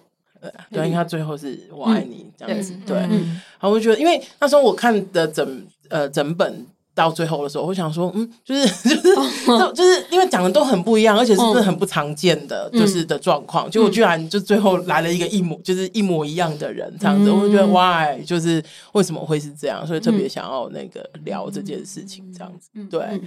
[0.72, 2.96] 对，因为他最后是我爱你这样子，对。
[2.96, 6.66] 然后我觉得，因为那时候我看的整呃整本。
[6.94, 9.16] 到最后的时候，我想说，嗯，就是 就是
[9.46, 13.70] 就就是因为讲的都很不一样，而且是真的很不常见的，就是的状况。
[13.72, 18.62] 结果居然就最后来了一个一模就是一模一样的人，这样子，我就觉得 why，就是
[18.92, 19.88] 为什么会是这样？
[19.88, 22.70] 所以特别想要那个聊这件事情，这样子。
[22.90, 23.22] 对，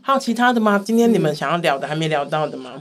[0.00, 0.78] 还有其他的吗？
[0.78, 2.80] 今天你们想要聊的还没聊到的吗？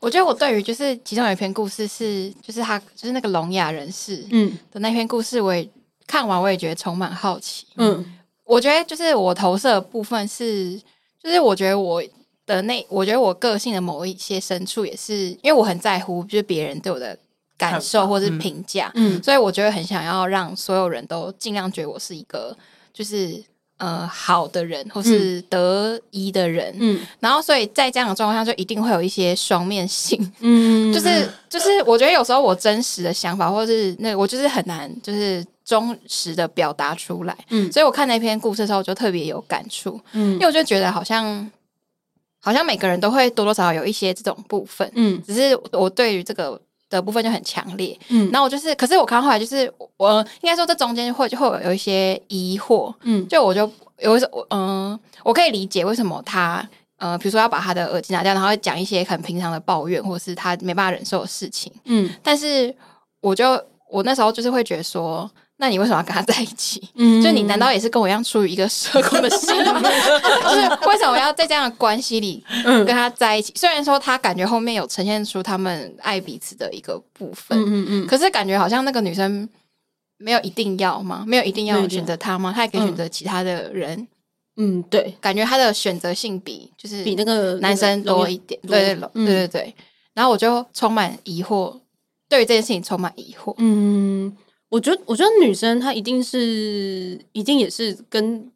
[0.00, 5.68] 我觉得我对于就是其中有一篇故事是，就是他就是那个聋哑人士，嗯的那篇故事，我也
[6.08, 8.04] 看完，我也觉得充满好奇，嗯。
[8.52, 10.78] 我觉得就是我投射的部分是，
[11.22, 12.02] 就是我觉得我
[12.44, 17.18] 的那，我觉得我个性的某一些深处也是，因为我很在乎，就是别人对我的
[17.56, 22.54] 感受或是评价，嗯，嗯，所以我觉得很想要让所有人都尽量觉得我是一个，
[22.92, 23.42] 就是
[23.82, 35.44] 呃好的人或是得一的人，嗯，然后所以在这样的状况下，就一定会有一些双面性，嗯，就是就是我觉得有时候我真实的想法或是那我就是很难就是。
[35.64, 41.48] 忠实的表达出来，嗯，所以我看那篇故事的时候，我就特别有感触，嗯，因为我就觉得好像，
[42.40, 46.60] 好像每个人都会多多少少有一些这种部分，嗯，只是我对于这个
[46.96, 56.68] 的部分就很强烈，嗯，然后我就是，可是我看后来就是，我应该说这中间会就会有一些疑惑，嗯，就我就有时我，嗯，我可以理解为什么他，
[56.98, 62.74] 呃，比如说要把他的耳机拿掉，然后讲一些很平常的抱怨，或是他没办法忍受的事情，嗯，但是
[63.20, 65.30] 我就我那时候就是会觉得说。
[65.62, 66.82] 那你为什么要跟他在一起？
[66.96, 69.80] 嗯，就你难道也是跟我一样出于一个社工的心吗？
[70.42, 73.52] 就是为什么要在这样的关系里跟他在一起？
[73.52, 79.48] 嗯、虽然说他感觉后面有呈现出他们爱彼此的一个部分，嗯嗯嗯，可是感觉好像那个女生
[80.18, 81.22] 没有一定要吗？
[81.28, 82.52] 没有一定要选择他吗？
[82.52, 84.08] 她也可以选择其他的人。
[84.56, 88.60] 嗯，对，感觉她的选择性比就是比那个男生多一点。
[88.66, 89.74] 对对对对对对。
[90.12, 91.78] 然后我就充满疑惑，
[92.28, 93.54] 对于这件事情充满疑惑。
[93.58, 94.36] 嗯。
[94.72, 98.50] 我觉得，我觉得女生她一定是，一定也是跟，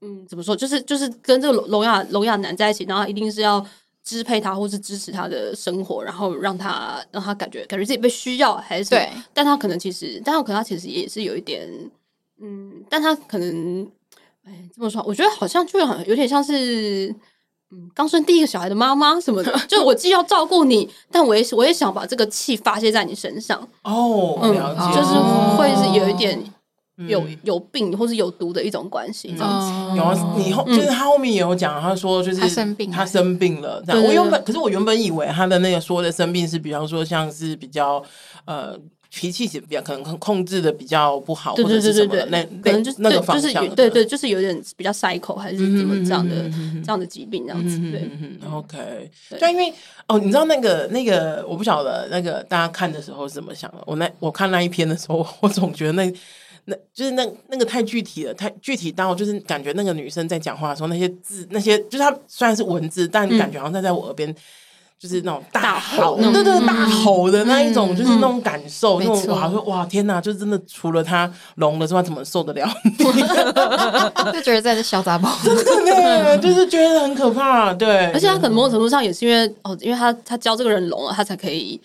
[0.00, 3.64] 嗯，怎么说，就是就是跟这个聋哑聋哑男在一起，然后一定是要
[4.02, 9.08] 支配他，或是支持他的生活，然后让他让他感觉感觉自己被需要，还是对？
[9.32, 11.70] 但他可能其实，但他可能他其实也是有一点，
[12.40, 13.88] 嗯，但他可能，
[14.42, 17.14] 哎，这么说，我觉得好像就好像有点像是。
[17.72, 23.66] 嗯，刚生第一个小孩的妈妈什么的， 就我既要照顾你，但我也我也想把这个气发泄在你身上。
[23.84, 25.14] 哦，嗯，了解，就是
[25.56, 26.38] 会是有一点
[27.08, 29.96] 有有病或是有毒的一种关系这样子。
[29.96, 33.82] 有啊，你后就是他后面也有讲，他说就是他生病，他生病了。
[33.86, 38.02] 这样，我原本可是我原本以为他的那个说的生病是，比方说像是比较
[38.44, 38.78] 呃。
[39.14, 46.50] 脾气比较可能控控制的比较不好，或者是什么的，那可能就是那个方向，对对，就是有点比较 psycho 还是怎么这样的
[46.82, 47.78] 这样的疾病这样子。
[47.90, 48.10] 对
[48.50, 49.70] ，OK，就因为
[50.08, 53.82] 哦，你知道那个那个，我不晓得那个大家看的时候是怎么想的。
[53.84, 56.10] 我那我看那一篇的时候，我总觉得那
[56.64, 64.34] 那就是那那个太具体了，太具体到就是感觉那个女生在讲话的时候，那些字那些就是她虽然是文字，但感觉好像在在我耳边。
[65.02, 72.68] 就是那种大吼，对对，大吼的那一种，就是那种感受，那种哇，说哇天哪，就真的除了他聋了之外，怎么受得了？
[74.32, 77.74] 就觉得在这小杂包， 真的，就是觉得很可怕。
[77.74, 81.80] 对，而且他可能某种程度上也是因为哦，因为他他教这个人聋了，他才可以。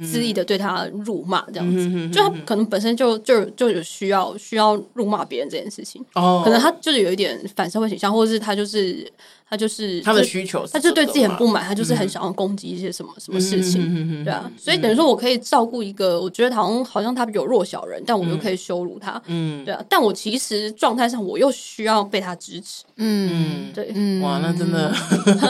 [0.00, 9.12] 恣意的对他辱骂这样子，就他可能本身就就就有需要需要辱骂别人这件事情，哦，可能他就是有一点反社会倾向，或者是他就是
[9.50, 23.86] 他就是他的需求，他就对自己很不满，他就是很想要攻击一些什么什么事情，对啊，所以等于说我可以照顾一个，我觉得好像好像他比较弱小人，但我又可以羞辱他，嗯，对啊，但我其实状态上我又需要被他支持，嗯，对，
[24.20, 24.92] 哇，那真的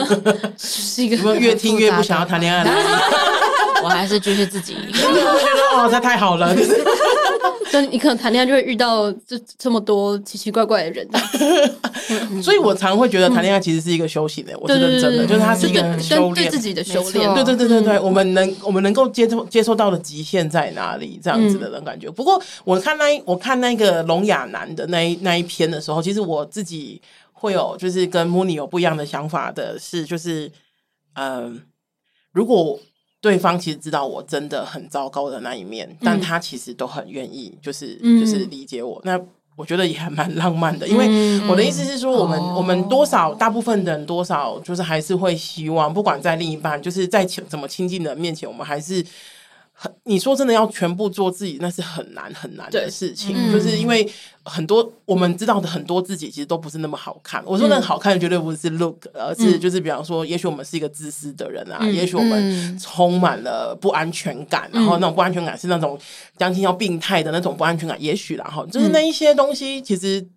[0.57, 2.71] 是一个越听越不想要谈恋爱了。
[3.81, 6.83] 我还是继续自己， 我觉得哦，这太好了，就是
[7.71, 11.07] 就你可能谈恋爱就会遇到这这么多奇奇怪怪的人，
[12.43, 17.33] 所以我常会觉得谈恋爱其实是一个修行的，我是认真的，就是它是一个修炼自己的修炼。
[17.35, 21.19] 对对对对对，我们能我们能够接受接受到的极限在哪里？
[21.21, 22.09] 这样子的人感觉。
[22.09, 30.51] 不过我看那我看那个聋哑男的那一那一篇的时候，其实我自己会有就是跟 Mooney 有不一样的想法的是，就是
[31.13, 31.61] 嗯，
[32.31, 32.79] 如果。
[33.21, 38.97] 对方其实知道我真的很糟糕的那一面，但他其实都很愿意，就是、嗯、就是理解我。
[39.03, 39.19] 那
[39.59, 41.05] 我觉得也还蛮浪漫的，因为
[41.49, 49.05] 我的意思是说，我们、嗯、我们多少大部分的人多少就是还是会希望，不管在另一半，就是在怎么亲近的面前，我们还是。
[50.03, 53.33] 你说真的要全部做自己，那是很难很难的事情。
[53.37, 54.05] 嗯、就是因为
[54.43, 57.41] 很多我们知道的很多自己，其实都不是那么好看。
[57.45, 65.97] 我说那好看，绝对不是 look，而是就是比方说，也许我们是一个自私的人啊，嗯、也许我们充满了不安全感，嗯、然后那种不安全感是那种
[66.37, 67.95] 将近要病态的那种不安全感。
[68.01, 70.27] 也许然后就是那一些东西，其实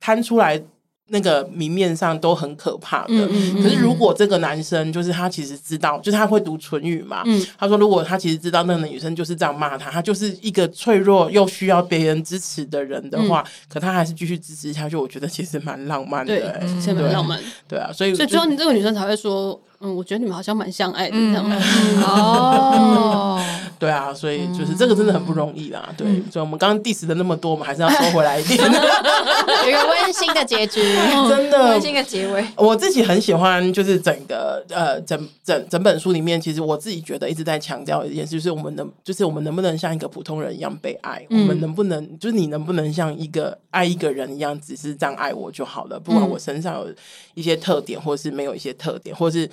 [0.00, 0.62] 摊出来。
[1.08, 17.38] 那个明面上都很可怕的，嗯嗯嗯、可是如果这个男生就是他其实知道，就是他会读唇语嘛，嗯、他说如果他其实知道那个女生就是这样骂他，他就是一个脆弱又需要别人支持的人的话，嗯、可他还是继续支持下去，我觉得其实蛮浪漫的，欸，对，浪漫，
[17.68, 19.60] 对啊，所以所以最后你这个女生才会说。
[19.84, 21.44] 嗯，我觉得你们好像蛮相爱的，这样
[22.06, 23.42] 哦，
[23.80, 25.92] 对啊，所以就是这个真的很不容易啦。
[25.96, 30.80] 对，所以我们刚刚 diss 的那么多，我们还是要收回来一点， 有一个温馨的结局，
[31.28, 32.46] 真的温馨的结尾。
[32.56, 41.26] 我自己很喜欢，就是整个呃整整整本书里面，其实我自己觉得一直在强调一件事，就是我们能，就是我们能不能像一个普通人一样被爱？
[41.28, 45.98] 我们能不能，就是你能不能像一个爱一个人一样，只是这样爱我就好了？
[45.98, 46.86] 不管我身上有
[47.34, 49.50] 一些特点，或是没有一些特点，或是。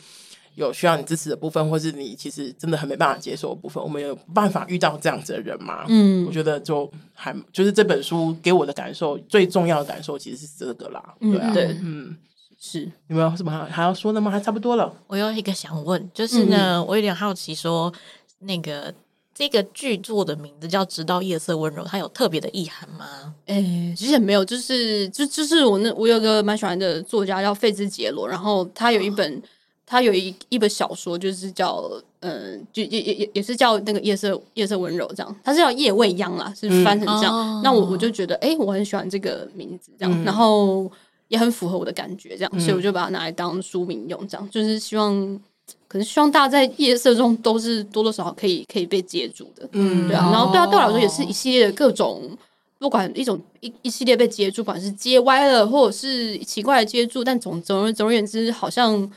[0.65, 5.85] 有需要你支持的部分，或是你其实真的很没办法接受的部分，我们有办法遇到这样子的人吗？
[5.87, 11.15] 嗯，我觉得就还就是这本书给我的感受最重要的感受其实是这个啦。
[11.19, 12.15] 对啊，对，嗯，
[12.59, 14.29] 是有没有什么还还要说的吗？
[14.29, 14.93] 还差不多了。
[15.07, 17.93] 我有一个想问，就是呢，嗯、我有点好奇说，说
[18.39, 18.93] 那个
[19.33, 23.33] 这个剧作的名字叫《直到夜色温柔》，它有特别的意涵吗？
[23.45, 29.33] 诶、欸，其实也没有，就是就就是我那我有个蛮喜欢的作家叫费兹杰罗，然后他有一本。
[29.35, 29.43] 哦
[29.91, 37.35] 他有一一本小说，就是叫嗯，就也也也也是叫那个夜色夜色温柔这样，他是叫夜未央啦，是翻成这样。
[37.35, 40.87] 嗯、那我我就觉得，哎、欸，我很喜欢这个名字这样，嗯、然后
[41.27, 45.11] 也很符合我的感觉这样，所以我就把它拿来当书名用，这样就是希望，
[45.87, 50.29] 可能希望大家在夜色中都是多多少少可以可以被接住的，嗯，对啊。
[50.31, 52.29] 然后对啊，对我来说也是一系列的各种，
[52.77, 59.09] 不管一种一一系列被接住，不管是接歪了或者是奇怪的接住，但总总而总而言之，好像。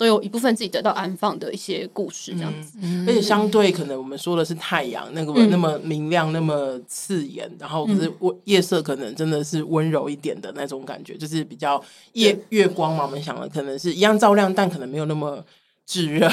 [0.00, 2.78] 都有一部分自己得到安放的一些故事，这样子。
[2.80, 8.10] 嗯、而且相对可能我们说的是太阳那个那么明亮、那么刺眼，嗯、然后可是
[8.44, 11.78] 夜色可能真的是温柔一点的那种感觉，就是比较
[12.14, 13.04] 夜月光嘛。
[13.04, 15.44] 我们想的可能是一样照亮，但可能没有那么。
[15.86, 16.30] 炙热，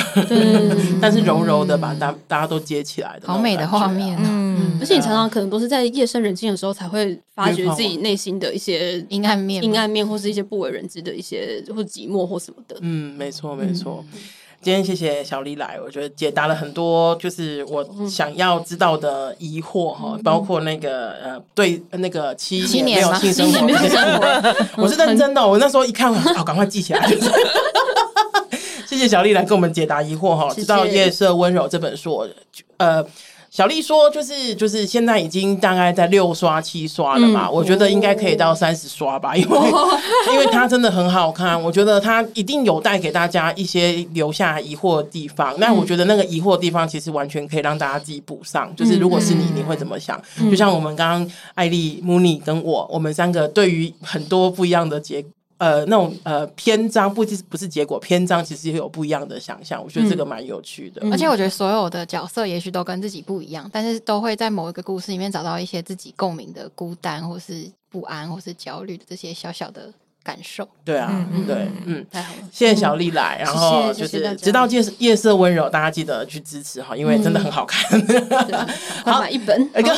[1.01, 4.17] 但是柔柔的把大大家都接起来的，好美的画面。
[4.21, 12.75] 嗯，而且你常常可能都是在夜深人静的时候才会发觉自己内心的一些阴暗面、阴暗面，或是一些不为人知的一些或寂寞或什么的。
[12.81, 14.05] 嗯，没错，没错。
[14.59, 23.67] 今天谢谢小丽来，我觉得解答了很多就是我想要知道的疑惑哈，包括那个呃，对那个七年没有性生活，
[24.81, 25.47] 我是认真的。
[25.47, 27.07] 我那时候一看，好，赶快记起来。
[28.97, 32.27] 谢谢小丽来跟我们解答疑惑哈，知道夜色温柔这本书，
[32.77, 33.05] 呃，
[33.51, 39.99] 小丽说就是就是现在已经大概在六刷七刷了嘛，嗯、我觉得应该可以到三十刷吧，因为、 哦、
[40.33, 45.53] 因为它真的很好看，我觉得它一定有带给大家一些留下疑惑的地方。
[45.59, 50.19] 那、嗯、我觉得那个疑惑的地方其实完全可以让大家自己补上，就是如果是你，你会怎么想？
[50.41, 55.23] 嗯、就像我们刚刚艾丽、Mooney 跟我，我们三个对于很多不一样的结。
[55.57, 61.01] 呃，那种呃篇章不是不是结果，篇章其实也有不一样的想象，我觉得这个蛮有趣的。
[61.03, 69.91] 嗯、而且我觉得所有的角色也许都跟自己不一样，但是都会在某一个故事里面找到一些自己共鸣的孤单，或是不安，或是焦虑的这些小小的。
[70.27, 70.67] 感受。
[70.83, 71.09] 对啊，
[71.47, 77.81] 对，嗯，太好了，谢谢小丽来，然后就是直到夜夜色温柔，大家记得去支持哈，因为真的很好看，
[79.05, 79.95] 好买一本，每个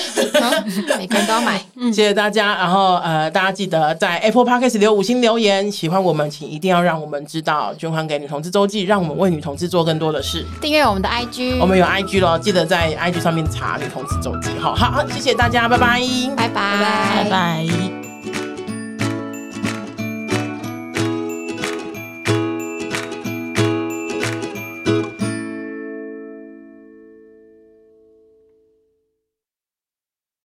[0.99, 1.59] 每个人都要买，
[1.91, 15.99] 谢谢大家，然后呃，大家记得在 Apple Podcast 留五星留言，喜欢我们请一定要让我们知道，捐款给女同志周记，让我们为女同志做更多的事，订阅我们的 IG，我们有 IG 咯，记得在 IG 上面查女同志周记，好好好，谢谢大家，拜拜，
[16.35, 18.08] 拜拜，拜拜。